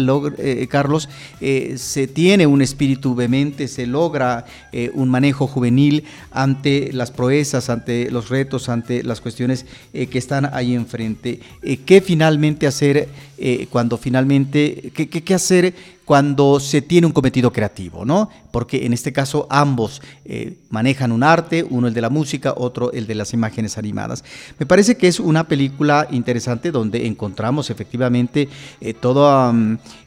Carlos, 0.69 1.09
se 1.39 2.07
tiene 2.07 2.45
un 2.45 2.61
espíritu 2.61 3.15
vehemente, 3.15 3.67
se 3.67 3.87
logra 3.87 4.45
un 4.93 5.09
manejo 5.09 5.47
juvenil 5.47 6.03
ante 6.31 6.91
las 6.91 7.11
proezas, 7.11 7.69
ante 7.69 8.11
los 8.11 8.29
retos, 8.29 8.67
ante 8.67 9.03
las 9.03 9.21
cuestiones 9.21 9.65
que 9.93 10.17
están 10.17 10.49
ahí 10.53 10.75
enfrente. 10.83 11.39
Eh, 11.61 11.77
¿Qué 11.85 12.01
finalmente 12.01 12.67
hacer 12.67 13.09
eh, 13.37 13.67
cuando 13.69 13.97
finalmente, 13.97 14.91
qué, 14.93 15.09
qué- 15.09 15.33
hacer 15.33 15.73
cuando 16.05 16.59
se 16.59 16.81
tiene 16.81 17.07
un 17.07 17.13
cometido 17.13 17.51
creativo, 17.51 18.03
¿no? 18.05 18.29
Porque 18.51 18.85
en 18.85 18.91
este 18.93 19.11
caso 19.13 19.47
ambos 19.49 20.01
eh, 20.25 20.57
manejan 20.69 21.11
un 21.11 21.23
arte, 21.23 21.65
uno 21.67 21.87
el 21.87 21.93
de 21.93 22.01
la 22.01 22.09
música, 22.09 22.53
otro 22.55 22.91
el 22.91 23.07
de 23.07 23.15
las 23.15 23.33
imágenes 23.33 23.77
animadas. 23.77 24.23
Me 24.59 24.65
parece 24.65 24.95
que 24.97 25.07
es 25.07 25.19
una 25.19 25.47
película 25.47 26.07
interesante 26.11 26.71
donde 26.71 27.07
encontramos 27.07 27.69
efectivamente 27.69 28.49
eh, 28.81 28.93
todo 28.93 29.53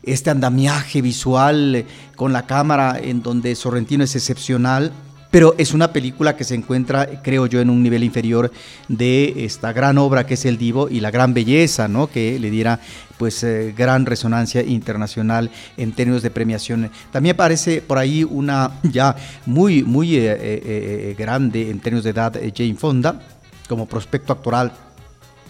este 0.03 0.31
andamiaje 0.31 1.01
visual 1.03 1.85
con 2.15 2.33
la 2.33 2.47
cámara 2.47 2.99
en 3.03 3.23
donde 3.23 3.55
Sorrentino 3.55 4.05
es 4.05 4.15
excepcional. 4.15 4.93
Pero 5.31 5.55
es 5.59 5.75
una 5.75 5.93
película 5.93 6.37
que 6.37 6.45
se 6.45 6.55
encuentra, 6.55 7.07
creo 7.23 7.47
yo, 7.47 7.61
en 7.61 7.71
un 7.71 7.83
nivel 7.83 8.05
inferior 8.05 8.51
de 8.89 9.45
esta 9.45 9.73
gran 9.73 9.99
obra 9.99 10.27
que 10.27 10.35
es 10.35 10.45
El 10.45 10.59
Divo 10.59 10.89
y 10.89 11.01
la 11.01 11.11
gran 11.11 11.35
belleza, 11.35 11.89
¿no? 11.89 12.07
Que 12.07 12.39
le 12.39 12.51
diera 12.51 12.81
pues 13.19 13.43
eh, 13.43 13.75
gran 13.77 14.07
resonancia 14.07 14.63
internacional 14.63 15.51
en 15.77 15.93
términos 15.93 16.23
de 16.23 16.31
premiación. 16.31 16.91
También 17.11 17.37
parece 17.37 17.83
por 17.83 17.99
ahí 17.99 18.25
una 18.25 18.73
ya 18.83 19.17
muy, 19.47 19.83
muy 19.83 20.17
eh, 20.17 20.37
eh, 20.39 21.17
grande 21.19 21.71
en 21.71 21.81
términos 21.81 22.05
de 22.05 22.11
edad 22.11 22.35
Jane 22.55 22.75
Fonda 22.75 23.21
como 23.69 23.87
prospecto 23.87 24.33
actoral 24.33 24.73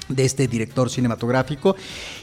de 0.08 0.24
este 0.24 0.48
director 0.48 0.90
cinematográfico. 0.90 1.76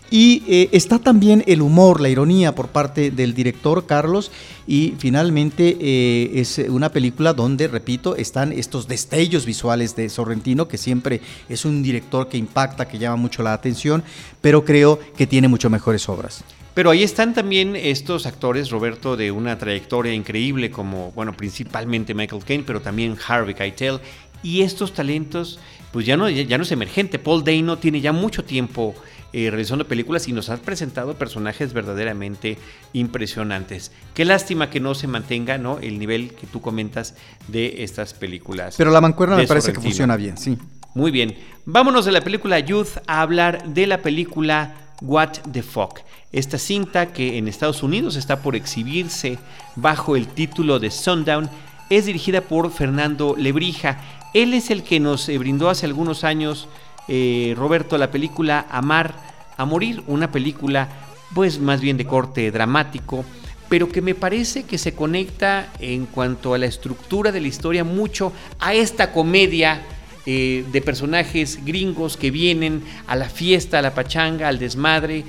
Y 0.10 0.44
eh, 0.48 0.70
está 0.72 1.00
también 1.00 1.44
el 1.48 1.62
humor, 1.62 2.00
la 2.00 2.10
ironía 2.10 2.54
por 2.54 2.68
parte 2.68 3.12
del 3.12 3.34
director 3.34 3.86
Carlos. 3.86 4.32
Y 4.68 4.94
finalmente 4.98 5.78
eh, 5.80 6.32
es 6.36 6.60
una 6.70 6.90
película 6.90 7.34
donde, 7.34 7.68
repito, 7.68 8.16
están 8.16 8.52
estos 8.52 8.88
destellos 8.88 9.46
visuales 9.46 9.96
de 9.96 10.10
Sorrentino, 10.10 10.68
que 10.68 10.78
siempre 10.78 11.22
es 11.50 11.66
un 11.66 11.84
director 11.84 12.30
que 12.30 12.38
impacta, 12.38 12.88
que 12.88 13.00
llama 13.00 13.18
mucho 13.18 13.44
la 13.44 13.54
atención, 13.54 14.04
pero 14.42 14.64
creo 14.64 15.00
que 15.18 15.28
tiene 15.28 15.48
mucho 15.48 15.70
mejores 15.70 16.08
obras. 16.08 16.44
Pero 16.74 16.90
ahí 16.90 17.04
están 17.04 17.36
también 17.36 17.76
estos 17.76 18.26
actores, 18.26 18.72
Roberto, 18.72 19.16
de 19.16 19.32
una 19.32 19.60
trayectoria 19.60 20.12
increíble, 20.14 20.72
como, 20.72 21.12
bueno, 21.12 21.34
principalmente 21.34 22.16
Michael 22.16 22.44
Caine, 22.44 22.64
pero 22.66 22.82
también 22.82 23.16
Harvey 23.28 23.54
Keitel. 23.54 24.00
Y 24.42 24.62
estos 24.62 24.94
talentos, 24.94 25.60
pues 25.94 26.08
ya 26.08 26.18
no, 26.18 26.28
ya 26.28 26.58
no 26.58 26.64
es 26.64 26.72
emergente. 26.72 27.20
Paul 27.20 27.44
Dano 27.44 27.78
tiene 27.78 28.02
ya 28.02 28.12
mucho 28.12 28.44
tiempo 28.44 28.96
eh, 29.32 29.52
realizando 29.52 29.88
películas 29.88 30.28
y 30.28 30.34
nos 30.34 30.50
ha 30.50 30.58
presentado 30.58 31.14
personajes 31.14 31.72
verdaderamente 31.72 32.58
impresionantes. 32.94 33.92
Qué 34.16 34.26
lástima 34.26 34.72
que 34.72 34.80
no 34.80 34.96
se 34.96 35.08
mantenga 35.08 35.60
¿no? 35.60 35.78
el 35.80 36.00
nivel 36.00 36.34
que 36.34 36.48
tú 36.48 36.62
comentas 36.62 37.16
de 37.48 37.84
estas 37.84 38.16
películas. 38.16 38.74
Pero 38.76 38.90
la 38.90 39.02
mancuerna 39.02 39.36
me 39.36 39.46
parece 39.46 39.72
que 39.72 39.80
funciona 39.80 40.18
bien, 40.18 40.36
sí. 40.36 40.58
Muy 40.96 41.12
bien. 41.12 41.38
Vámonos 41.66 42.06
de 42.06 42.12
la 42.12 42.22
película 42.22 42.60
Youth 42.60 42.98
a 43.06 43.22
hablar 43.22 43.64
de 43.68 43.86
la 43.86 44.02
película 44.02 44.76
What 45.02 45.40
the 45.52 45.62
Fuck. 45.62 46.00
Esta 46.32 46.58
cinta 46.58 47.14
que 47.14 47.38
en 47.38 47.48
Estados 47.48 47.84
Unidos 47.84 48.16
está 48.16 48.42
por 48.42 48.56
exhibirse 48.56 49.38
bajo 49.76 50.16
el 50.16 50.28
título 50.28 50.80
de 50.80 50.90
Sundown 50.90 51.50
es 51.90 52.06
dirigida 52.06 52.42
por 52.42 52.72
Fernando 52.72 53.36
Lebrija. 53.38 54.00
Él 54.34 54.54
es 54.54 54.72
el 54.72 54.84
que 54.84 55.00
nos 55.00 55.30
eh, 55.30 55.38
brindó 55.38 55.70
hace 55.70 55.86
algunos 55.86 56.24
años, 56.24 56.68
eh, 57.08 57.54
Roberto, 57.58 57.98
la 57.98 58.12
película 58.12 58.66
Amar 58.70 59.14
a 59.58 59.66
Morir, 59.66 60.04
una 60.08 60.32
película 60.32 60.90
pues 61.34 61.60
más 61.60 61.82
bien 61.82 61.98
de 61.98 62.06
corte 62.06 62.52
dramático, 62.52 63.26
pero 63.70 63.90
que 63.90 64.02
me 64.02 64.16
parece 64.16 64.64
que 64.64 64.78
se 64.78 64.94
conecta 64.94 65.72
en 65.80 66.06
cuanto 66.06 66.54
a 66.54 66.58
la 66.58 66.68
estructura 66.68 67.32
de 67.32 67.42
la 67.42 67.48
historia 67.48 67.84
mucho 67.84 68.32
a 68.60 68.74
esta 68.74 69.12
comedia 69.12 69.82
eh, 70.26 70.64
de 70.72 70.82
personajes 70.82 71.64
gringos 71.66 72.18
que 72.18 72.32
vienen 72.32 72.84
a 73.08 73.16
la 73.16 73.30
fiesta, 73.30 73.80
a 73.80 73.82
la 73.82 73.94
pachanga, 73.94 74.48
al 74.48 74.60
desmadre, 74.60 75.26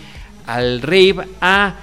al 0.47 0.83
rave, 0.83 1.27
a 1.41 1.75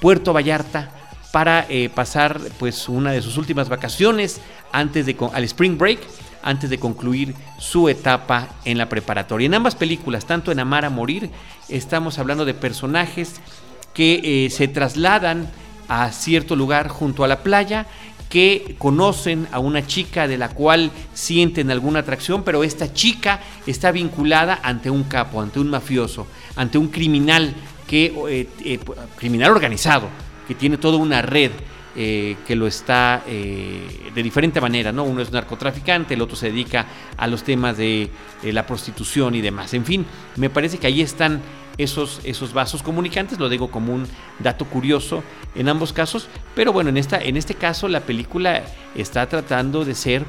Puerto 0.00 0.32
Vallarta 0.32 0.97
para 1.38 1.66
eh, 1.68 1.88
pasar 1.88 2.40
pues 2.58 2.88
una 2.88 3.12
de 3.12 3.22
sus 3.22 3.36
últimas 3.36 3.68
vacaciones 3.68 4.40
antes 4.72 5.06
de 5.06 5.16
al 5.32 5.44
spring 5.44 5.78
break 5.78 6.00
antes 6.42 6.68
de 6.68 6.80
concluir 6.80 7.32
su 7.60 7.88
etapa 7.88 8.48
en 8.64 8.76
la 8.76 8.88
preparatoria. 8.88 9.46
En 9.46 9.54
ambas 9.54 9.76
películas, 9.76 10.26
tanto 10.26 10.50
en 10.50 10.58
Amar 10.58 10.84
a 10.84 10.90
Morir, 10.90 11.30
estamos 11.68 12.18
hablando 12.18 12.44
de 12.44 12.54
personajes 12.54 13.34
que 13.94 14.46
eh, 14.46 14.50
se 14.50 14.66
trasladan 14.66 15.48
a 15.86 16.10
cierto 16.10 16.56
lugar 16.56 16.88
junto 16.88 17.22
a 17.22 17.28
la 17.28 17.44
playa 17.44 17.86
que 18.28 18.74
conocen 18.76 19.46
a 19.52 19.60
una 19.60 19.86
chica 19.86 20.26
de 20.26 20.38
la 20.38 20.48
cual 20.48 20.90
sienten 21.14 21.70
alguna 21.70 22.00
atracción, 22.00 22.42
pero 22.42 22.64
esta 22.64 22.92
chica 22.92 23.38
está 23.64 23.92
vinculada 23.92 24.58
ante 24.64 24.90
un 24.90 25.04
capo, 25.04 25.40
ante 25.40 25.60
un 25.60 25.70
mafioso, 25.70 26.26
ante 26.56 26.78
un 26.78 26.88
criminal 26.88 27.54
que 27.86 28.12
eh, 28.64 28.80
criminal 29.16 29.52
organizado, 29.52 30.08
que 30.48 30.54
tiene 30.54 30.78
toda 30.78 30.96
una 30.96 31.22
red 31.22 31.52
eh, 31.94 32.36
que 32.46 32.56
lo 32.56 32.66
está 32.66 33.22
eh, 33.26 34.10
de 34.14 34.22
diferente 34.22 34.60
manera, 34.60 34.92
¿no? 34.92 35.04
Uno 35.04 35.20
es 35.20 35.30
narcotraficante, 35.30 36.14
el 36.14 36.22
otro 36.22 36.36
se 36.36 36.46
dedica 36.50 36.86
a 37.16 37.26
los 37.26 37.42
temas 37.44 37.76
de 37.76 38.10
la 38.42 38.66
prostitución 38.66 39.34
y 39.34 39.40
demás. 39.40 39.74
En 39.74 39.84
fin, 39.84 40.06
me 40.36 40.50
parece 40.50 40.78
que 40.78 40.86
ahí 40.86 41.02
están 41.02 41.40
esos, 41.78 42.20
esos 42.24 42.52
vasos 42.52 42.82
comunicantes, 42.82 43.38
lo 43.38 43.48
digo 43.48 43.70
como 43.70 43.94
un 43.94 44.06
dato 44.40 44.64
curioso 44.66 45.22
en 45.54 45.68
ambos 45.68 45.92
casos, 45.92 46.28
pero 46.54 46.72
bueno, 46.72 46.90
en, 46.90 46.96
esta, 46.96 47.18
en 47.18 47.36
este 47.36 47.54
caso 47.54 47.88
la 47.88 48.00
película 48.00 48.64
está 48.94 49.28
tratando 49.28 49.84
de 49.84 49.94
ser 49.94 50.24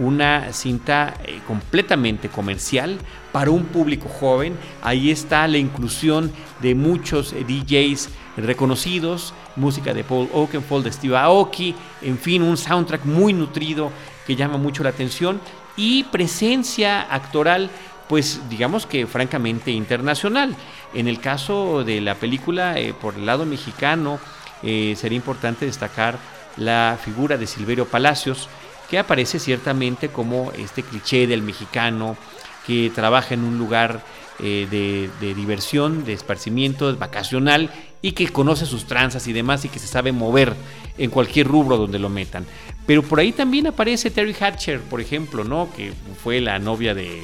una 0.00 0.52
cinta 0.52 1.14
eh, 1.24 1.38
completamente 1.46 2.28
comercial 2.28 2.98
para 3.30 3.50
un 3.50 3.64
público 3.64 4.08
joven. 4.08 4.56
Ahí 4.82 5.10
está 5.10 5.46
la 5.46 5.58
inclusión 5.58 6.32
de 6.60 6.74
muchos 6.74 7.32
DJs 7.32 8.08
reconocidos, 8.36 9.34
música 9.56 9.94
de 9.94 10.04
Paul 10.04 10.28
Oakenfold, 10.32 10.84
de 10.84 10.92
Steve 10.92 11.16
Aoki, 11.16 11.74
en 12.02 12.18
fin, 12.18 12.42
un 12.42 12.56
soundtrack 12.56 13.04
muy 13.04 13.32
nutrido 13.32 13.90
que 14.26 14.36
llama 14.36 14.56
mucho 14.56 14.82
la 14.82 14.90
atención 14.90 15.40
y 15.76 16.04
presencia 16.04 17.02
actoral 17.02 17.70
pues 18.08 18.40
digamos 18.48 18.86
que 18.86 19.06
francamente 19.06 19.70
internacional. 19.70 20.54
En 20.92 21.08
el 21.08 21.20
caso 21.20 21.84
de 21.84 22.00
la 22.00 22.14
película, 22.14 22.78
eh, 22.78 22.94
por 22.94 23.14
el 23.14 23.26
lado 23.26 23.46
mexicano, 23.46 24.18
eh, 24.62 24.94
sería 24.96 25.16
importante 25.16 25.66
destacar 25.66 26.18
la 26.56 26.98
figura 27.02 27.36
de 27.36 27.46
Silverio 27.46 27.86
Palacios, 27.86 28.48
que 28.88 28.98
aparece 28.98 29.38
ciertamente 29.38 30.08
como 30.08 30.52
este 30.52 30.82
cliché 30.82 31.26
del 31.26 31.42
mexicano 31.42 32.16
que 32.66 32.90
trabaja 32.94 33.34
en 33.34 33.44
un 33.44 33.58
lugar 33.58 34.02
eh, 34.38 34.66
de, 34.70 35.10
de 35.20 35.34
diversión, 35.34 36.04
de 36.04 36.12
esparcimiento, 36.12 36.94
vacacional 36.96 37.70
y 38.04 38.12
que 38.12 38.28
conoce 38.28 38.66
sus 38.66 38.84
tranzas 38.84 39.26
y 39.28 39.32
demás 39.32 39.64
y 39.64 39.70
que 39.70 39.78
se 39.78 39.86
sabe 39.86 40.12
mover 40.12 40.52
en 40.98 41.08
cualquier 41.08 41.48
rubro 41.48 41.78
donde 41.78 41.98
lo 41.98 42.10
metan. 42.10 42.44
Pero 42.86 43.02
por 43.02 43.18
ahí 43.18 43.32
también 43.32 43.66
aparece 43.66 44.10
Terry 44.10 44.36
Hatcher, 44.38 44.80
por 44.82 45.00
ejemplo, 45.00 45.42
¿no? 45.42 45.70
Que 45.74 45.90
fue 46.22 46.42
la 46.42 46.58
novia 46.58 46.94
de, 46.94 47.22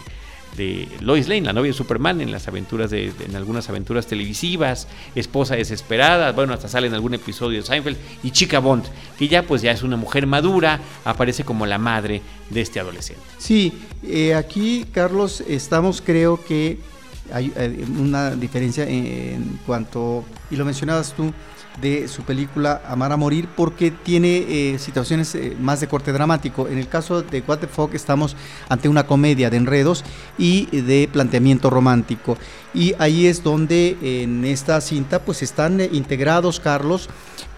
de 0.57 0.89
Lois 1.01 1.29
Lane, 1.29 1.43
la 1.43 1.53
novia 1.53 1.73
de 1.73 1.77
Superman 1.77 2.23
en 2.23 2.33
las 2.33 2.49
aventuras 2.49 2.89
de, 2.89 3.13
en 3.21 3.37
algunas 3.37 3.69
aventuras 3.69 4.07
televisivas, 4.07 4.89
esposa 5.15 5.55
desesperada, 5.55 6.33
bueno, 6.33 6.55
hasta 6.55 6.67
sale 6.69 6.87
en 6.87 6.95
algún 6.95 7.13
episodio 7.13 7.61
de 7.61 7.67
Seinfeld 7.67 7.99
y 8.23 8.31
Chica 8.31 8.59
Bond, 8.59 8.85
que 9.19 9.29
ya 9.29 9.43
pues 9.43 9.61
ya 9.61 9.73
es 9.73 9.83
una 9.83 9.99
mujer 9.99 10.27
madura, 10.27 10.81
aparece 11.05 11.45
como 11.45 11.67
la 11.67 11.77
madre 11.77 12.23
de 12.49 12.63
este 12.63 12.81
adolescente. 12.81 13.23
Sí, 13.37 13.75
eh, 14.03 14.35
aquí 14.35 14.87
Carlos 14.91 15.43
estamos 15.47 16.01
creo 16.01 16.43
que 16.43 16.79
hay 17.33 17.53
eh, 17.57 17.85
una 17.99 18.31
diferencia 18.31 18.89
en 18.89 19.59
cuanto 19.67 20.25
y 20.51 20.57
lo 20.57 20.65
mencionabas 20.65 21.13
tú 21.13 21.33
de 21.81 22.09
su 22.09 22.23
película 22.23 22.83
Amar 22.87 23.13
a 23.13 23.17
Morir 23.17 23.49
porque 23.57 23.91
tiene 23.91 24.45
eh, 24.49 24.79
situaciones 24.79 25.35
eh, 25.35 25.57
más 25.59 25.81
de 25.81 25.89
corte 25.89 26.13
dramático. 26.13 26.69
En 26.69 26.79
el 26.79 26.89
caso 26.89 27.23
de 27.23 27.43
What 27.47 27.59
the 27.59 27.67
Fuck 27.67 27.95
estamos 27.95 28.37
ante 28.69 28.89
una 28.89 29.07
comedia 29.07 29.51
de 29.51 29.57
enredos 29.57 30.05
y 30.39 30.67
de 30.83 31.09
planteamiento 31.11 31.71
romántico. 31.71 32.37
Y 32.73 32.95
ahí 32.99 33.27
es 33.27 33.43
donde 33.43 33.97
en 34.01 34.45
esta 34.45 34.81
cinta 34.81 35.25
pues 35.25 35.43
están 35.43 35.81
eh, 35.81 35.89
integrados, 35.93 36.61
Carlos, 36.61 37.09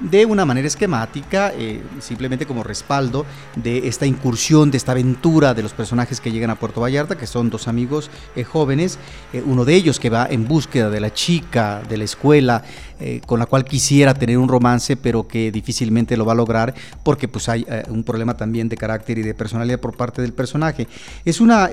de 0.01 0.27
una 0.27 0.45
manera 0.45 0.67
esquemática, 0.67 1.53
simplemente 2.01 2.45
como 2.45 2.65
respaldo 2.65 3.25
de 3.55 3.87
esta 3.87 4.05
incursión, 4.05 4.71
de 4.71 4.77
esta 4.77 4.93
aventura 4.93 5.55
de 5.55 5.63
los 5.63 5.73
personajes 5.73 6.21
que 6.21 6.33
llegan 6.33 6.51
a 6.51 6.57
Puerto 6.57 6.81
Vallarta, 6.81 7.17
que 7.17 7.29
son 7.29 7.51
dos 7.51 7.69
amigos 7.69 8.11
jóvenes, 8.51 8.99
uno 9.47 9.65
de 9.65 9.75
ellos 9.75 10.01
que 10.01 10.11
va 10.11 10.27
en 10.29 10.49
búsqueda 10.49 10.91
de 10.91 10.99
la 10.99 11.15
chica 11.15 11.83
de 11.89 11.99
la 11.99 12.05
escuela 12.05 12.65
con 13.27 13.39
la 13.39 13.47
cual 13.47 13.65
quisiera 13.65 14.15
tener 14.15 14.39
un 14.39 14.49
romance, 14.49 14.97
pero 14.97 15.29
que 15.29 15.53
difícilmente 15.53 16.17
lo 16.17 16.25
va 16.25 16.33
a 16.33 16.37
lograr 16.37 16.75
porque 17.05 17.29
pues 17.29 17.49
hay 17.49 17.65
un 17.89 18.03
problema 18.03 18.37
también 18.37 18.69
de 18.69 18.77
carácter 18.77 19.19
y 19.19 19.23
de 19.23 19.35
personalidad 19.35 19.79
por 19.79 19.97
parte 19.97 20.21
del 20.21 20.33
personaje. 20.33 20.89
Es 21.25 21.41
una 21.41 21.71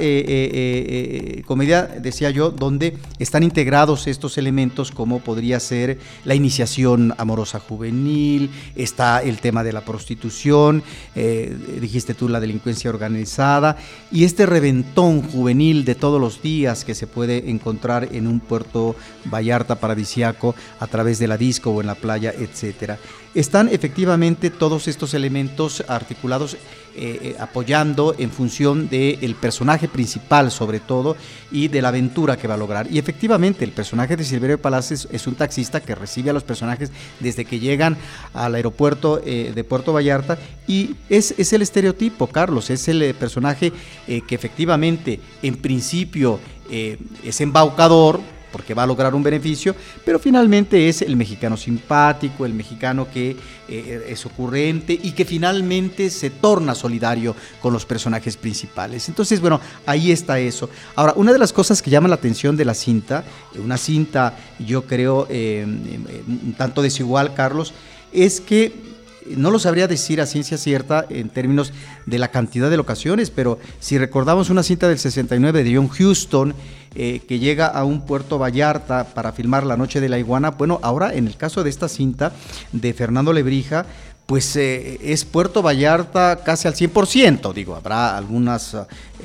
comedia, 1.46 1.84
decía 2.00 2.30
yo, 2.30 2.52
donde 2.52 2.96
están 3.30 3.44
integrados 3.44 4.08
estos 4.08 4.40
elementos 4.40 4.90
como 4.90 5.20
podría 5.20 5.60
ser 5.60 6.00
la 6.26 6.34
iniciación 6.34 7.14
amorosa 7.20 7.60
juvenil, 7.60 8.50
está 8.76 9.22
el 9.22 9.38
tema 9.38 9.64
de 9.64 9.72
la 9.72 9.82
prostitución, 9.82 10.82
eh, 11.14 11.56
dijiste 11.80 12.16
tú 12.16 12.28
la 12.28 12.40
delincuencia 12.40 12.90
organizada 12.90 13.78
y 14.12 14.24
este 14.24 14.48
reventón 14.48 15.22
juvenil 15.22 15.86
de 15.86 15.94
todos 15.94 16.20
los 16.20 16.42
días 16.42 16.84
que 16.84 16.96
se 16.96 17.06
puede 17.06 17.52
encontrar 17.52 18.10
en 18.14 18.26
un 18.26 18.40
puerto 18.40 18.96
Vallarta 19.32 19.76
paradisiaco 19.76 20.56
a 20.80 20.88
través 20.88 21.20
de 21.20 21.28
la 21.28 21.38
disco 21.38 21.70
o 21.70 21.82
en 21.82 21.88
la 21.88 21.94
playa, 21.94 22.34
etcétera. 22.36 22.98
Están 23.36 23.70
efectivamente 23.70 24.50
todos 24.50 24.88
estos 24.88 25.14
elementos 25.14 25.84
articulados 25.88 26.58
eh, 27.02 27.20
eh, 27.22 27.36
apoyando 27.40 28.14
en 28.18 28.30
función 28.30 28.90
del 28.90 29.34
personaje 29.36 29.88
principal 29.88 30.52
sobre 30.52 30.82
todo 30.82 31.16
y 31.50 31.70
de 31.70 31.82
la 31.82 31.88
aventura 31.88 32.36
que 32.36 32.46
va 32.46 32.56
a 32.56 32.58
lograr. 32.58 32.92
Y 32.92 33.00
efectivamente 33.00 33.64
el 33.64 33.72
personaje 33.72 34.18
de 34.18 34.26
Silverio 34.26 34.62
Palacios 34.62 35.08
es 35.10 35.26
un 35.26 35.36
taxista 35.36 35.80
que 35.80 35.96
recibe 35.96 36.32
a 36.32 36.34
los 36.34 36.44
personajes 36.44 36.92
desde 37.22 37.46
que 37.46 37.62
llegan 37.62 37.96
al 38.34 38.54
aeropuerto 38.54 39.22
eh, 39.24 39.54
de 39.56 39.64
Puerto 39.64 39.94
Vallarta 39.94 40.38
y 40.68 40.98
es, 41.08 41.34
es, 41.38 41.54
el 41.54 41.62
estereotipo, 41.62 42.28
Carlos, 42.28 42.70
es 42.70 42.90
el 42.90 43.16
personaje 43.16 43.72
que 44.06 44.36
efectivamente 44.36 45.22
en 45.42 45.56
principio 45.56 46.38
es 46.70 47.42
embaucador, 47.42 48.20
porque 48.52 48.74
va 48.74 48.84
a 48.84 48.88
lograr 48.88 49.16
un 49.16 49.24
beneficio, 49.24 49.76
pero 50.06 50.20
finalmente 50.20 50.90
es 50.90 51.02
el 51.02 51.16
mexicano 51.16 51.58
simpático, 51.58 52.46
el 52.46 52.54
mexicano 52.54 53.08
que 53.12 53.36
eh, 53.68 54.06
es 54.08 54.26
ocurrente 54.26 55.00
y 55.02 55.12
que 55.12 55.26
finalmente 55.26 56.10
se 56.10 56.30
torna 56.30 56.76
solidario 56.76 57.36
con 57.62 57.74
los 57.74 57.86
personajes 57.86 58.38
principales. 58.38 59.08
Entonces, 59.10 59.40
bueno, 59.40 59.60
ahí 59.86 60.12
está 60.12 60.40
eso. 60.40 60.70
Ahora, 60.96 61.14
una 61.16 61.32
de 61.32 61.40
las 61.40 61.54
cosas 61.54 61.82
que 61.82 61.90
llama 61.90 62.08
la 62.08 62.16
atención 62.16 62.58
de 62.58 62.66
la 62.66 62.74
cinta, 62.74 63.24
una 63.56 63.78
cinta 63.78 64.38
yo 64.60 64.86
creo 64.86 65.28
eh, 65.30 65.66
un 65.66 66.54
tanto 66.58 66.82
desigual, 66.82 67.34
Carlos, 67.34 67.74
es 68.12 68.42
que 68.42 68.89
no 69.28 69.52
lo 69.52 69.60
sabría 69.60 69.88
decir 69.88 70.22
a 70.22 70.26
ciencia 70.26 70.58
cierta 70.58 71.06
en 71.10 71.30
términos 71.30 71.74
de 72.06 72.20
la 72.20 72.30
cantidad 72.30 72.70
de 72.70 72.78
locaciones, 72.78 73.30
pero 73.30 73.60
si 73.80 73.98
recordamos 73.98 74.50
una 74.50 74.64
cinta 74.64 74.88
del 74.88 75.00
69 75.00 75.64
de 75.64 75.76
John 75.76 75.90
Huston, 75.90 76.54
eh, 76.96 77.22
que 77.28 77.38
llega 77.38 77.68
a 77.68 77.84
un 77.84 78.06
puerto 78.06 78.40
Vallarta 78.40 79.04
para 79.14 79.32
filmar 79.32 79.64
La 79.64 79.78
Noche 79.78 80.02
de 80.02 80.10
la 80.10 80.18
Iguana. 80.18 80.52
Bueno, 80.52 80.80
ahora 80.82 81.14
en 81.14 81.28
el 81.28 81.38
caso 81.38 81.64
de 81.64 81.70
esta 81.70 81.88
cinta 81.88 82.32
de 82.72 82.94
Fernando 82.94 83.32
Lebrija, 83.32 83.86
pues 84.30 84.56
eh, 84.58 85.00
es 85.02 85.26
Puerto 85.26 85.64
Vallarta 85.64 86.42
casi 86.46 86.68
al 86.68 86.76
100%, 86.76 87.52
digo, 87.52 87.76
habrá 87.76 88.16
algunas 88.16 88.76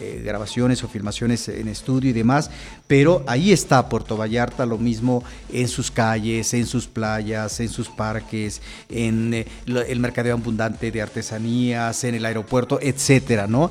eh, 0.01 0.23
grabaciones 0.25 0.83
o 0.83 0.89
filmaciones 0.89 1.47
en 1.49 1.69
estudio 1.69 2.09
y 2.09 2.15
demás, 2.15 2.51
pero 2.87 3.23
ahí 3.27 3.53
está 3.53 3.87
Puerto 3.91 4.17
Vallarta, 4.17 4.65
lo 4.65 4.79
mismo 4.79 5.23
en 5.53 5.69
sus 5.69 5.91
calles, 5.91 6.55
en 6.55 6.67
sus 6.67 6.87
playas, 6.87 7.61
en 7.61 7.69
sus 7.69 7.91
parques, 7.91 8.63
en 8.89 9.35
eh, 9.35 9.47
el 9.67 10.01
mercadeo 10.01 10.37
abundante 10.37 10.91
de 10.91 11.03
artesanías, 11.03 12.03
en 12.05 12.15
el 12.15 12.25
aeropuerto, 12.25 12.79
etcétera, 12.81 13.47
¿no? 13.47 13.71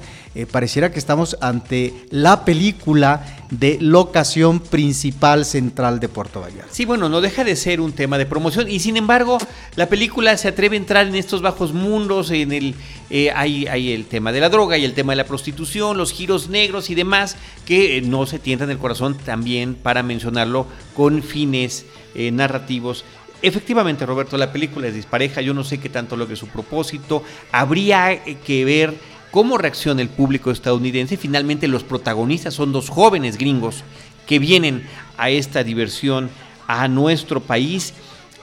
pareciera 0.51 0.91
que 0.91 0.97
estamos 0.97 1.37
ante 1.41 1.93
la 2.09 2.43
película 2.43 3.23
de 3.51 3.77
locación 3.79 4.59
principal 4.59 5.45
central 5.45 5.99
de 5.99 6.09
Puerto 6.09 6.41
Vallarta. 6.41 6.73
Sí, 6.73 6.85
bueno, 6.85 7.07
no 7.07 7.21
deja 7.21 7.43
de 7.43 7.55
ser 7.55 7.81
un 7.81 7.91
tema 7.91 8.17
de 8.17 8.25
promoción 8.25 8.69
y 8.69 8.79
sin 8.79 8.97
embargo 8.97 9.37
la 9.75 9.89
película 9.89 10.35
se 10.37 10.47
atreve 10.47 10.75
a 10.75 10.79
entrar 10.79 11.05
en 11.05 11.15
estos 11.23 11.41
bajos 11.41 11.73
mundos, 11.73 12.29
en 12.31 12.51
el 12.51 12.75
eh, 13.09 13.31
hay, 13.31 13.91
el 13.91 14.05
tema 14.05 14.31
de 14.31 14.39
la 14.39 14.49
droga 14.49 14.77
y 14.77 14.85
el 14.85 14.93
tema 14.93 15.13
de 15.13 15.17
la 15.17 15.25
prostitución, 15.25 15.97
los 15.97 16.11
giros 16.11 16.49
negros 16.49 16.89
y 16.89 16.95
demás, 16.95 17.37
que 17.65 17.97
eh, 17.97 18.01
no 18.01 18.25
se 18.25 18.39
tientan 18.39 18.69
el 18.69 18.77
corazón 18.77 19.17
también 19.17 19.75
para 19.75 20.03
mencionarlo 20.03 20.67
con 20.95 21.23
fines 21.23 21.85
eh, 22.15 22.31
narrativos. 22.31 23.05
Efectivamente, 23.41 24.05
Roberto, 24.05 24.37
la 24.37 24.51
película 24.51 24.87
es 24.87 24.95
dispareja, 24.95 25.41
yo 25.41 25.53
no 25.53 25.63
sé 25.63 25.79
qué 25.79 25.89
tanto 25.89 26.15
logre 26.15 26.35
su 26.35 26.47
propósito, 26.47 27.23
habría 27.51 28.23
que 28.23 28.65
ver 28.65 28.93
cómo 29.31 29.57
reacciona 29.57 30.01
el 30.01 30.09
público 30.09 30.51
estadounidense. 30.51 31.17
Finalmente 31.17 31.67
los 31.67 31.83
protagonistas 31.83 32.53
son 32.53 32.71
dos 32.71 32.89
jóvenes 32.89 33.37
gringos 33.37 33.83
que 34.27 34.39
vienen 34.39 34.87
a 35.17 35.29
esta 35.29 35.63
diversión 35.63 36.29
a 36.67 36.87
nuestro 36.87 37.41
país 37.41 37.93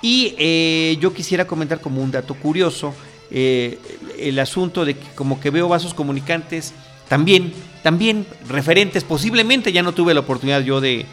y 0.02 0.34
eh, 0.38 0.96
yo 1.00 1.12
quisiera 1.12 1.46
comentar 1.46 1.80
como 1.80 2.02
un 2.02 2.10
dato 2.10 2.34
curioso 2.34 2.94
eh, 3.30 3.78
el 4.18 4.38
asunto 4.38 4.84
de 4.84 4.94
que 4.94 5.06
como 5.14 5.40
que 5.40 5.50
veo 5.50 5.68
vasos 5.68 5.94
comunicantes 5.94 6.74
también, 7.08 7.52
también 7.82 8.26
referentes, 8.48 9.04
posiblemente 9.04 9.72
ya 9.72 9.82
no 9.82 9.92
tuve 9.92 10.14
la 10.14 10.20
oportunidad 10.20 10.62
yo 10.62 10.80
de, 10.80 11.06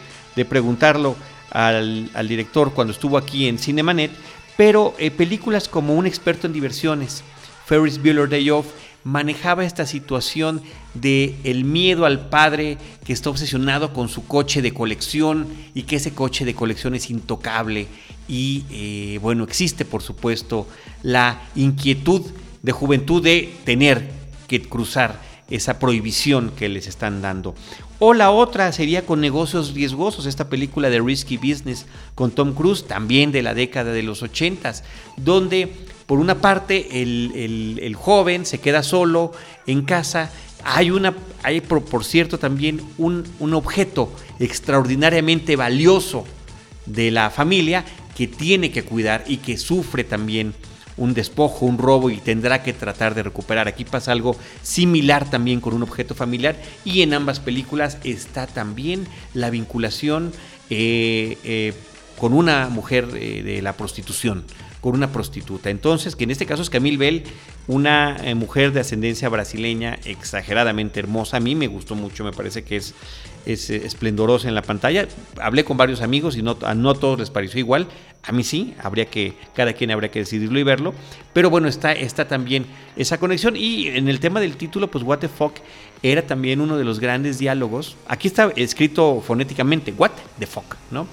preguntarlo 0.48 1.16
al, 1.50 2.28
director 2.28 2.72
cuando 2.72 2.92
estuvo 2.92 3.18
aquí 3.18 3.48
en 3.48 3.58
Cinemanet, 3.58 4.12
pero 4.56 4.94
eh, 4.98 5.10
películas 5.10 5.68
como 5.68 5.94
Un 5.94 6.06
experto 6.06 6.46
en 6.46 6.52
diversiones, 6.52 7.24
Ferris 7.66 8.00
Bueller 8.00 8.28
Day 8.28 8.48
Off, 8.50 8.66
manejaba 9.08 9.64
esta 9.64 9.86
situación 9.86 10.60
de 10.92 11.34
el 11.44 11.64
miedo 11.64 12.04
al 12.04 12.28
padre 12.28 12.76
que 13.06 13.14
está 13.14 13.30
obsesionado 13.30 13.94
con 13.94 14.10
su 14.10 14.26
coche 14.26 14.60
de 14.60 14.74
colección 14.74 15.46
y 15.74 15.84
que 15.84 15.96
ese 15.96 16.12
coche 16.12 16.44
de 16.44 16.54
colección 16.54 16.94
es 16.94 17.08
intocable 17.08 17.86
y 18.28 18.64
eh, 18.70 19.18
bueno 19.22 19.44
existe 19.44 19.86
por 19.86 20.02
supuesto 20.02 20.68
la 21.02 21.40
inquietud 21.56 22.20
de 22.62 22.72
juventud 22.72 23.22
de 23.22 23.50
tener 23.64 24.10
que 24.46 24.60
cruzar 24.60 25.22
esa 25.48 25.78
prohibición 25.78 26.52
que 26.54 26.68
les 26.68 26.86
están 26.86 27.22
dando. 27.22 27.54
O 28.00 28.12
la 28.12 28.30
otra 28.30 28.70
sería 28.72 29.06
con 29.06 29.22
negocios 29.22 29.72
riesgosos, 29.72 30.26
esta 30.26 30.50
película 30.50 30.90
de 30.90 31.00
Risky 31.00 31.38
Business 31.38 31.86
con 32.14 32.30
Tom 32.32 32.52
Cruise, 32.52 32.86
también 32.86 33.32
de 33.32 33.40
la 33.40 33.54
década 33.54 33.92
de 33.92 34.02
los 34.02 34.22
80, 34.22 34.74
donde 35.16 35.72
por 36.08 36.20
una 36.20 36.40
parte, 36.40 37.02
el, 37.02 37.94
joven 37.94 38.46
se 38.46 38.60
queda 38.60 38.82
solo 38.82 39.30
en 39.66 39.82
casa. 39.82 40.32
Hay, 40.64 40.90
una, 40.90 41.14
hay 41.42 41.60
por, 41.60 42.02
cierto, 42.02 42.38
también 42.38 42.80
un, 42.96 43.26
objeto 43.52 44.10
extraordinariamente 44.38 45.54
valioso 45.54 46.24
de 46.86 47.10
la 47.10 47.28
familia 47.28 47.84
que 48.16 48.26
tiene 48.26 48.70
que 48.72 48.84
cuidar 48.84 49.22
y 49.26 49.36
que 49.36 49.58
sufre 49.58 50.02
también 50.02 50.54
un 50.96 51.12
despojo, 51.12 51.66
un 51.66 51.76
robo 51.76 52.08
y 52.08 52.16
tendrá 52.16 52.62
que 52.62 52.72
tratar 52.72 53.14
de 53.14 53.24
recuperar. 53.24 53.68
Aquí 53.68 53.84
pasa 53.84 54.10
algo 54.10 54.34
similar 54.62 55.28
también 55.28 55.60
con 55.60 55.74
un 55.74 55.82
objeto 55.82 56.14
familiar 56.14 56.56
y 56.86 57.02
en 57.02 57.12
ambas 57.12 57.38
películas 57.38 57.98
está 58.02 58.46
también 58.46 59.06
la 59.34 59.50
vinculación 59.50 60.32
eh, 60.70 61.36
eh, 61.44 61.74
con 62.18 62.32
una 62.32 62.70
mujer 62.70 63.10
eh, 63.14 63.42
de 63.42 63.60
la 63.60 63.74
prostitución 63.74 64.44
con 64.80 64.94
una 64.94 65.10
prostituta. 65.12 65.70
Entonces, 65.70 66.16
que 66.16 66.24
en 66.24 66.30
este 66.30 66.46
caso 66.46 66.62
es 66.62 66.70
Camille 66.70 66.96
Bell, 66.96 67.24
una 67.66 68.16
eh, 68.22 68.34
mujer 68.34 68.72
de 68.72 68.80
ascendencia 68.80 69.28
brasileña 69.28 69.98
exageradamente 70.04 71.00
hermosa. 71.00 71.38
A 71.38 71.40
mí 71.40 71.54
me 71.54 71.66
gustó 71.66 71.94
mucho, 71.94 72.24
me 72.24 72.32
parece 72.32 72.62
que 72.62 72.76
es, 72.76 72.94
es 73.46 73.70
eh, 73.70 73.82
esplendorosa 73.84 74.48
en 74.48 74.54
la 74.54 74.62
pantalla. 74.62 75.08
Hablé 75.40 75.64
con 75.64 75.76
varios 75.76 76.00
amigos 76.00 76.36
y 76.36 76.42
no, 76.42 76.56
a 76.62 76.74
no 76.74 76.94
todos 76.94 77.18
les 77.18 77.30
pareció 77.30 77.58
igual. 77.58 77.88
A 78.22 78.32
mí 78.32 78.44
sí, 78.44 78.74
habría 78.82 79.06
que, 79.06 79.34
cada 79.54 79.72
quien 79.72 79.90
habría 79.90 80.10
que 80.10 80.20
decidirlo 80.20 80.58
y 80.58 80.62
verlo. 80.62 80.94
Pero 81.32 81.50
bueno, 81.50 81.68
está, 81.68 81.92
está 81.92 82.28
también 82.28 82.66
esa 82.96 83.18
conexión. 83.18 83.56
Y 83.56 83.88
en 83.88 84.08
el 84.08 84.20
tema 84.20 84.40
del 84.40 84.56
título, 84.56 84.90
pues 84.90 85.04
What 85.04 85.18
the 85.18 85.28
Fuck 85.28 85.56
era 86.02 86.22
también 86.22 86.60
uno 86.60 86.76
de 86.76 86.84
los 86.84 87.00
grandes 87.00 87.38
diálogos. 87.38 87.96
Aquí 88.06 88.28
está 88.28 88.52
escrito 88.56 89.22
fonéticamente, 89.26 89.92
What 89.96 90.12
the 90.38 90.46
Fuck, 90.46 90.76
¿no? 90.90 91.06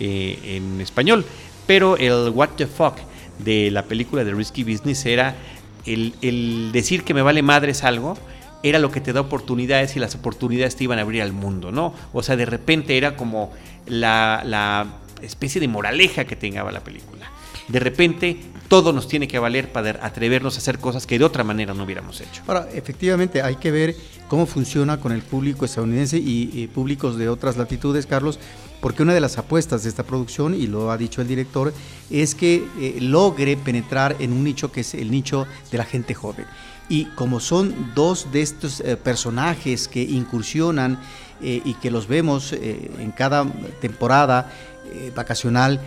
Eh, 0.00 0.38
en 0.56 0.80
español. 0.80 1.24
Pero 1.68 1.98
el 1.98 2.30
What 2.30 2.48
the 2.56 2.66
Fuck 2.66 2.96
de 3.38 3.70
la 3.70 3.82
película 3.82 4.24
de 4.24 4.32
Risky 4.32 4.64
Business 4.64 5.04
era 5.04 5.36
el, 5.84 6.72
decir 6.72 7.04
que 7.04 7.12
me 7.12 7.20
vale 7.20 7.42
madres 7.42 7.84
algo 7.84 8.18
era 8.62 8.78
lo 8.78 8.90
que 8.90 9.00
te 9.00 9.12
da 9.12 9.20
oportunidades 9.20 9.94
y 9.94 10.00
las 10.00 10.14
oportunidades 10.14 10.74
te 10.74 10.84
iban 10.84 10.98
a 10.98 11.02
abrir 11.02 11.22
al 11.22 11.32
mundo, 11.32 11.70
¿no? 11.70 11.94
O 12.12 12.24
sea, 12.24 12.36
de 12.36 12.46
repente 12.46 12.96
era 12.96 13.16
como 13.16 13.52
la, 13.86 14.86
especie 15.22 15.60
de 15.60 15.68
moraleja 15.68 16.24
que 16.24 16.36
tenía 16.36 16.64
la 16.64 16.80
película. 16.80 17.30
De 17.68 17.80
repente 17.80 18.40
todo 18.68 18.92
nos 18.92 19.08
tiene 19.08 19.28
que 19.28 19.38
valer 19.38 19.72
para 19.72 20.04
atrevernos 20.04 20.56
a 20.56 20.58
hacer 20.58 20.78
cosas 20.78 21.06
que 21.06 21.18
de 21.18 21.24
otra 21.24 21.44
manera 21.44 21.74
no 21.74 21.84
hubiéramos 21.84 22.20
hecho. 22.20 22.42
Ahora, 22.46 22.68
efectivamente, 22.74 23.40
hay 23.40 23.56
que 23.56 23.70
ver 23.70 23.96
cómo 24.28 24.46
funciona 24.46 25.00
con 25.00 25.12
el 25.12 25.22
público 25.22 25.64
estadounidense 25.64 26.18
y 26.18 26.66
públicos 26.68 27.16
de 27.16 27.28
otras 27.28 27.56
latitudes, 27.56 28.06
Carlos, 28.06 28.38
porque 28.80 29.02
una 29.02 29.14
de 29.14 29.20
las 29.20 29.38
apuestas 29.38 29.82
de 29.82 29.88
esta 29.88 30.04
producción, 30.04 30.54
y 30.54 30.66
lo 30.66 30.90
ha 30.90 30.98
dicho 30.98 31.20
el 31.20 31.28
director, 31.28 31.72
es 32.10 32.34
que 32.34 32.66
eh, 32.78 32.98
logre 33.00 33.56
penetrar 33.56 34.16
en 34.18 34.32
un 34.32 34.44
nicho 34.44 34.70
que 34.70 34.82
es 34.82 34.94
el 34.94 35.10
nicho 35.10 35.46
de 35.70 35.78
la 35.78 35.84
gente 35.84 36.14
joven. 36.14 36.46
Y 36.88 37.06
como 37.06 37.40
son 37.40 37.92
dos 37.94 38.30
de 38.32 38.42
estos 38.42 38.80
eh, 38.80 38.96
personajes 38.96 39.88
que 39.88 40.02
incursionan 40.02 40.98
eh, 41.42 41.60
y 41.64 41.74
que 41.74 41.90
los 41.90 42.06
vemos 42.06 42.52
en 42.52 43.12
cada 43.12 43.44
temporada 43.80 44.52
vacacional, 45.14 45.80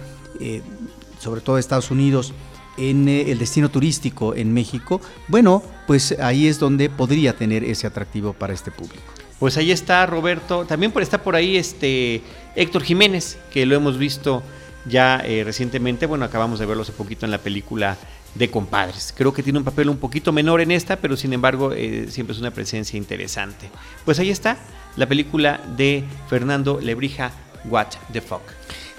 sobre 1.22 1.42
todo 1.42 1.58
Estados 1.58 1.92
Unidos, 1.92 2.34
en 2.78 3.08
el 3.08 3.38
destino 3.38 3.70
turístico 3.70 4.34
en 4.36 4.54
México, 4.54 5.02
bueno, 5.28 5.62
pues 5.88 6.18
ahí 6.20 6.48
es 6.48 6.58
donde 6.58 6.90
podría 6.90 7.36
tener 7.36 7.64
ese 7.64 7.86
atractivo 7.86 8.34
para 8.34 8.54
este 8.54 8.72
público. 8.72 9.04
Pues 9.40 9.58
ahí 9.58 9.72
está 9.72 10.06
Roberto, 10.06 10.66
también 10.66 10.94
está 10.98 11.22
por 11.22 11.36
ahí 11.36 11.58
este 11.58 12.22
Héctor 12.56 12.84
Jiménez, 12.84 13.38
que 13.52 13.66
lo 13.66 13.76
hemos 13.76 13.98
visto 13.98 14.44
ya 14.86 15.22
eh, 15.26 15.44
recientemente, 15.44 16.06
bueno, 16.06 16.26
acabamos 16.26 16.60
de 16.60 16.66
verlo 16.66 16.84
hace 16.84 16.92
poquito 16.92 17.26
en 17.26 17.32
la 17.32 17.38
película 17.38 17.98
de 18.36 18.50
Compadres. 18.50 19.14
Creo 19.16 19.34
que 19.34 19.44
tiene 19.44 19.60
un 19.60 19.66
papel 19.66 19.90
un 19.90 19.98
poquito 19.98 20.32
menor 20.32 20.62
en 20.62 20.72
esta, 20.72 20.96
pero 20.96 21.18
sin 21.18 21.34
embargo 21.34 21.74
eh, 21.74 22.08
siempre 22.10 22.34
es 22.34 22.40
una 22.40 22.52
presencia 22.52 22.98
interesante. 22.98 23.70
Pues 24.06 24.20
ahí 24.20 24.30
está 24.30 24.58
la 24.96 25.08
película 25.08 25.60
de 25.76 26.04
Fernando 26.30 26.80
Lebrija, 26.82 27.32
What 27.66 27.88
the 28.12 28.22
Fuck. 28.22 28.42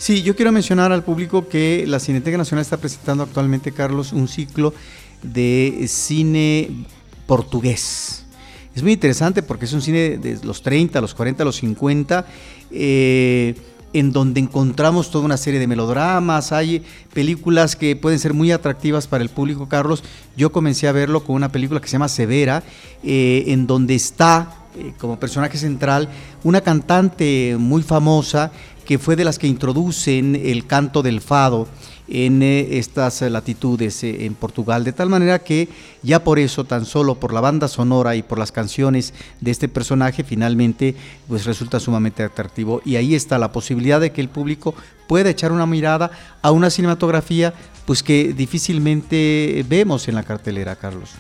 Sí, 0.02 0.24
yo 0.24 0.34
quiero 0.34 0.50
mencionar 0.50 0.90
al 0.90 1.04
público 1.04 1.46
que 1.46 1.84
la 1.86 2.00
Cineteca 2.00 2.36
Nacional 2.36 2.62
está 2.62 2.76
presentando 2.76 3.22
actualmente, 3.22 3.70
Carlos, 3.70 4.12
un 4.12 4.26
ciclo 4.26 4.74
de 5.22 5.84
cine 5.86 6.70
portugués 7.28 8.22
es 8.74 8.82
muy 8.82 8.92
interesante 8.92 9.44
porque 9.44 9.66
es 9.66 9.72
un 9.72 9.80
cine 9.80 10.18
de 10.18 10.40
los 10.42 10.62
30, 10.62 11.00
los 11.00 11.14
40, 11.14 11.44
los 11.44 11.56
50, 11.56 12.26
eh, 12.72 13.54
en 13.92 14.10
donde 14.12 14.40
encontramos 14.40 15.10
toda 15.10 15.24
una 15.24 15.36
serie 15.36 15.60
de 15.60 15.68
melodramas, 15.68 16.50
hay 16.50 16.82
películas 17.12 17.76
que 17.76 17.94
pueden 17.94 18.18
ser 18.18 18.32
muy 18.32 18.50
atractivas 18.50 19.06
para 19.06 19.22
el 19.22 19.28
público, 19.28 19.68
Carlos. 19.68 20.02
Yo 20.36 20.50
comencé 20.50 20.88
a 20.88 20.92
verlo 20.92 21.22
con 21.22 21.36
una 21.36 21.52
película 21.52 21.80
que 21.80 21.86
se 21.86 21.92
llama 21.92 22.08
Severa, 22.08 22.64
eh, 23.04 23.44
en 23.48 23.68
donde 23.68 23.94
está 23.94 24.56
eh, 24.74 24.94
como 24.98 25.20
personaje 25.20 25.58
central 25.58 26.08
una 26.42 26.62
cantante 26.62 27.56
muy 27.58 27.82
famosa 27.82 28.50
que 28.84 28.98
fue 28.98 29.16
de 29.16 29.24
las 29.24 29.38
que 29.38 29.46
introducen 29.46 30.36
el 30.36 30.66
canto 30.66 31.02
del 31.02 31.20
fado 31.20 31.68
en 32.08 32.42
eh, 32.42 32.78
estas 32.78 33.22
latitudes 33.22 34.04
eh, 34.04 34.26
en 34.26 34.34
Portugal, 34.34 34.84
de 34.84 34.92
tal 34.92 35.08
manera 35.08 35.38
que 35.38 35.68
ya 36.02 36.22
por 36.22 36.38
eso, 36.38 36.64
tan 36.64 36.84
solo 36.84 37.14
por 37.14 37.32
la 37.32 37.40
banda 37.40 37.68
sonora 37.68 38.16
y 38.16 38.22
por 38.22 38.38
las 38.38 38.52
canciones 38.52 39.14
de 39.40 39.50
este 39.50 39.68
personaje, 39.68 40.24
finalmente 40.24 40.94
pues 41.28 41.46
resulta 41.46 41.80
sumamente 41.80 42.22
atractivo 42.22 42.82
y 42.84 42.96
ahí 42.96 43.14
está 43.14 43.38
la 43.38 43.52
posibilidad 43.52 44.00
de 44.00 44.12
que 44.12 44.20
el 44.20 44.28
público 44.28 44.74
pueda 45.06 45.30
echar 45.30 45.52
una 45.52 45.64
mirada 45.64 46.10
a 46.42 46.50
una 46.50 46.68
cinematografía 46.68 47.54
pues 47.86 48.02
que 48.02 48.32
difícilmente 48.32 49.64
vemos 49.68 50.08
en 50.08 50.14
la 50.14 50.22
cartelera, 50.22 50.76
Carlos. 50.76 51.10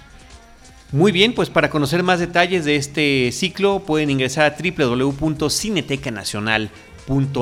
Muy 0.92 1.10
bien, 1.10 1.34
pues 1.34 1.48
para 1.48 1.70
conocer 1.70 2.02
más 2.02 2.20
detalles 2.20 2.66
de 2.66 2.76
este 2.76 3.32
ciclo 3.32 3.80
pueden 3.80 4.10
ingresar 4.10 4.52
a 4.52 4.56
www.cinetecanacional.com 4.56 6.91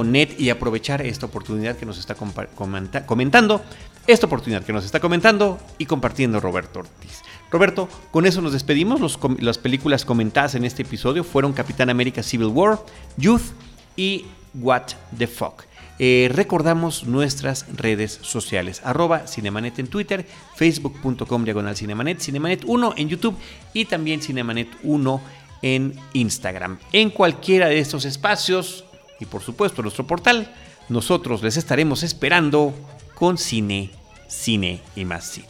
net 0.05 0.39
y 0.39 0.51
aprovechar 0.51 1.03
esta 1.03 1.27
oportunidad 1.27 1.77
que 1.77 1.87
nos 1.87 1.99
está 1.99 2.15
comentando, 2.15 3.63
esta 4.07 4.27
oportunidad 4.27 4.65
que 4.65 4.73
nos 4.73 4.85
está 4.85 5.01
comentando 5.01 5.59
y 5.79 5.87
compartiendo 5.87 6.41
Roberto 6.41 6.81
Ortiz. 6.81 7.23
Roberto, 7.51 7.89
con 8.11 8.27
eso 8.27 8.41
nos 8.41 8.53
despedimos. 8.53 9.19
las 9.39 9.59
películas 9.59 10.05
comentadas 10.05 10.55
en 10.55 10.65
este 10.65 10.83
episodio 10.83 11.25
fueron 11.25 11.53
Capitán 11.53 11.91
América 11.91 12.23
Civil 12.23 12.49
War, 12.49 12.79
Youth 13.17 13.53
y 13.97 14.27
What 14.55 14.93
the 15.17 15.27
Fuck. 15.27 15.65
Eh, 16.03 16.31
recordamos 16.33 17.05
nuestras 17.05 17.67
redes 17.77 18.21
sociales, 18.23 18.81
arroba 18.85 19.27
Cinemanet 19.27 19.79
en 19.81 19.87
Twitter, 19.87 20.27
facebook.com 20.57 21.45
diagonal 21.45 21.77
Cinemanet, 21.77 22.21
Cinemanet 22.21 22.65
1 22.65 22.95
en 22.97 23.09
YouTube 23.11 23.37
y 23.75 23.85
también 23.85 24.23
Cinemanet 24.23 24.69
1 24.83 25.21
en 25.61 25.95
Instagram. 26.15 26.79
En 26.93 27.11
cualquiera 27.11 27.69
de 27.69 27.81
estos 27.81 28.07
espacios 28.07 28.87
y 29.21 29.27
por 29.27 29.43
supuesto 29.43 29.83
nuestro 29.83 30.07
portal, 30.07 30.53
nosotros 30.89 31.43
les 31.43 31.57
estaremos 31.57 32.03
esperando 32.03 32.75
con 33.15 33.39
cine, 33.39 33.91
cine 34.27 34.81
y 34.97 35.05
más 35.05 35.25
cine. 35.31 35.47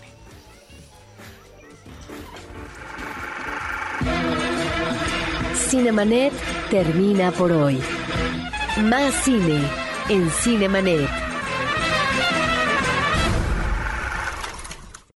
Cinemanet 5.55 6.33
termina 6.69 7.31
por 7.31 7.53
hoy. 7.53 7.81
Más 8.83 9.15
cine 9.25 9.61
en 10.09 10.29
Cinemanet. 10.31 11.30